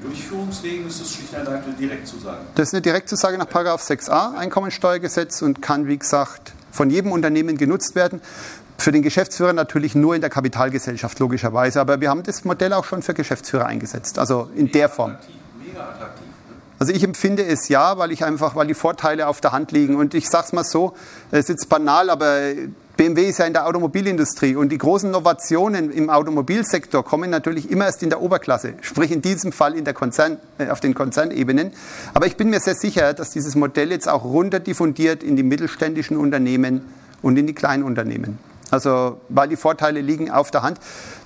Durchführungswegen 0.02 0.86
ist 0.86 1.00
es 1.00 1.14
schlicht 1.14 1.34
und 1.34 1.48
eine 1.48 1.62
Direktzusage. 1.78 2.38
Das 2.54 2.68
ist 2.68 2.74
eine 2.74 2.82
Direktzusage 2.82 3.38
nach 3.38 3.46
6a 3.46 4.36
Einkommensteuergesetz 4.36 5.42
und 5.42 5.62
kann, 5.62 5.86
wie 5.86 5.98
gesagt, 5.98 6.52
von 6.70 6.90
jedem 6.90 7.12
Unternehmen 7.12 7.56
genutzt 7.56 7.94
werden. 7.94 8.20
Für 8.78 8.90
den 8.90 9.02
Geschäftsführer 9.02 9.52
natürlich 9.52 9.94
nur 9.94 10.14
in 10.14 10.20
der 10.20 10.30
Kapitalgesellschaft, 10.30 11.18
logischerweise. 11.18 11.80
Aber 11.80 12.00
wir 12.00 12.10
haben 12.10 12.22
das 12.24 12.44
Modell 12.44 12.72
auch 12.72 12.84
schon 12.84 13.02
für 13.02 13.14
Geschäftsführer 13.14 13.66
eingesetzt, 13.66 14.18
also 14.18 14.48
in 14.56 14.64
mega 14.64 14.78
der 14.78 14.88
Form. 14.88 15.10
Attraktiv, 15.12 15.36
mega 15.64 15.80
attraktiv. 15.82 16.26
Ne? 16.26 16.54
Also 16.80 16.92
ich 16.92 17.04
empfinde 17.04 17.44
es 17.44 17.68
ja, 17.68 17.98
weil 17.98 18.10
ich 18.10 18.24
einfach, 18.24 18.56
weil 18.56 18.66
die 18.66 18.74
Vorteile 18.74 19.28
auf 19.28 19.40
der 19.40 19.52
Hand 19.52 19.70
liegen. 19.70 19.94
Und 19.94 20.14
ich 20.14 20.28
sage 20.28 20.46
es 20.46 20.52
mal 20.52 20.64
so, 20.64 20.94
es 21.30 21.40
ist 21.40 21.48
jetzt 21.50 21.68
banal, 21.68 22.10
aber 22.10 22.40
BMW 22.96 23.28
ist 23.28 23.38
ja 23.38 23.46
in 23.46 23.54
der 23.54 23.66
Automobilindustrie 23.66 24.54
und 24.54 24.70
die 24.70 24.76
großen 24.76 25.08
Innovationen 25.08 25.90
im 25.90 26.10
Automobilsektor 26.10 27.02
kommen 27.04 27.30
natürlich 27.30 27.70
immer 27.70 27.86
erst 27.86 28.02
in 28.02 28.10
der 28.10 28.20
Oberklasse, 28.20 28.74
sprich 28.82 29.10
in 29.10 29.22
diesem 29.22 29.50
Fall 29.50 29.74
in 29.74 29.84
der 29.84 29.94
Konzern, 29.94 30.38
äh, 30.58 30.68
auf 30.68 30.80
den 30.80 30.94
Konzernebenen. 30.94 31.72
Aber 32.12 32.26
ich 32.26 32.36
bin 32.36 32.50
mir 32.50 32.60
sehr 32.60 32.74
sicher, 32.74 33.14
dass 33.14 33.30
dieses 33.30 33.54
Modell 33.54 33.90
jetzt 33.90 34.08
auch 34.08 34.24
runter 34.24 34.60
diffundiert 34.60 35.22
in 35.22 35.36
die 35.36 35.42
mittelständischen 35.42 36.18
Unternehmen 36.18 36.82
und 37.22 37.38
in 37.38 37.46
die 37.46 37.54
kleinen 37.54 37.82
Unternehmen. 37.82 38.38
Also, 38.70 39.20
weil 39.28 39.48
die 39.48 39.56
Vorteile 39.56 40.00
liegen 40.00 40.30
auf 40.30 40.50
der 40.50 40.62
Hand. 40.62 40.78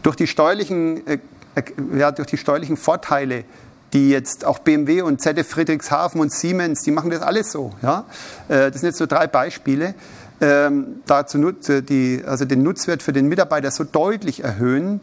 Durch 0.02 0.16
die 0.16 0.26
steuerlichen, 0.28 1.06
äh, 1.06 1.18
äh 1.56 1.62
ja, 1.98 2.12
durch 2.12 2.28
die 2.28 2.38
steuerlichen 2.38 2.76
Vorteile 2.76 3.44
die 3.92 4.10
jetzt 4.10 4.44
auch 4.44 4.58
BMW 4.58 5.02
und 5.02 5.22
ZF 5.22 5.48
Friedrichshafen 5.48 6.20
und 6.20 6.32
Siemens, 6.32 6.82
die 6.82 6.90
machen 6.90 7.10
das 7.10 7.22
alles 7.22 7.52
so. 7.52 7.72
Ja? 7.82 8.04
Äh, 8.48 8.70
das 8.70 8.80
sind 8.80 8.88
jetzt 8.88 8.98
so 8.98 9.06
drei 9.06 9.26
Beispiele 9.26 9.94
ähm, 10.40 11.02
dazu 11.06 11.38
nutze, 11.38 11.82
die, 11.82 12.22
also 12.26 12.44
den 12.44 12.62
Nutzwert 12.62 13.02
für 13.02 13.12
den 13.12 13.28
Mitarbeiter 13.28 13.70
so 13.70 13.84
deutlich 13.84 14.44
erhöhen 14.44 15.00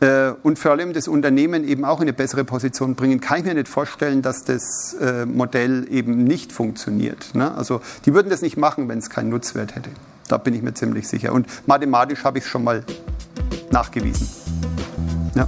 äh, 0.00 0.32
und 0.42 0.58
vor 0.58 0.70
allem 0.70 0.92
das 0.92 1.08
Unternehmen 1.08 1.66
eben 1.66 1.84
auch 1.84 1.98
in 2.00 2.04
eine 2.04 2.12
bessere 2.14 2.44
Position 2.44 2.94
bringen, 2.94 3.20
kann 3.20 3.40
ich 3.40 3.44
mir 3.44 3.54
nicht 3.54 3.68
vorstellen, 3.68 4.22
dass 4.22 4.44
das 4.44 4.94
äh, 5.00 5.26
Modell 5.26 5.86
eben 5.90 6.24
nicht 6.24 6.52
funktioniert. 6.52 7.34
Ne? 7.34 7.54
Also 7.54 7.82
die 8.06 8.14
würden 8.14 8.30
das 8.30 8.40
nicht 8.40 8.56
machen, 8.56 8.88
wenn 8.88 8.98
es 8.98 9.10
keinen 9.10 9.28
Nutzwert 9.28 9.74
hätte. 9.74 9.90
Da 10.28 10.38
bin 10.38 10.54
ich 10.54 10.62
mir 10.62 10.72
ziemlich 10.72 11.08
sicher. 11.08 11.32
Und 11.32 11.46
mathematisch 11.66 12.24
habe 12.24 12.38
ich 12.38 12.44
es 12.44 12.50
schon 12.50 12.64
mal 12.64 12.82
nachgewiesen. 13.70 14.26
Ja. 15.34 15.46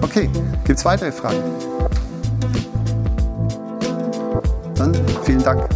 Okay, 0.00 0.30
gibt 0.64 0.78
es 0.78 0.84
weitere 0.84 1.12
Fragen? 1.12 1.42
Dann 4.76 4.94
vielen 5.24 5.42
Dank. 5.42 5.68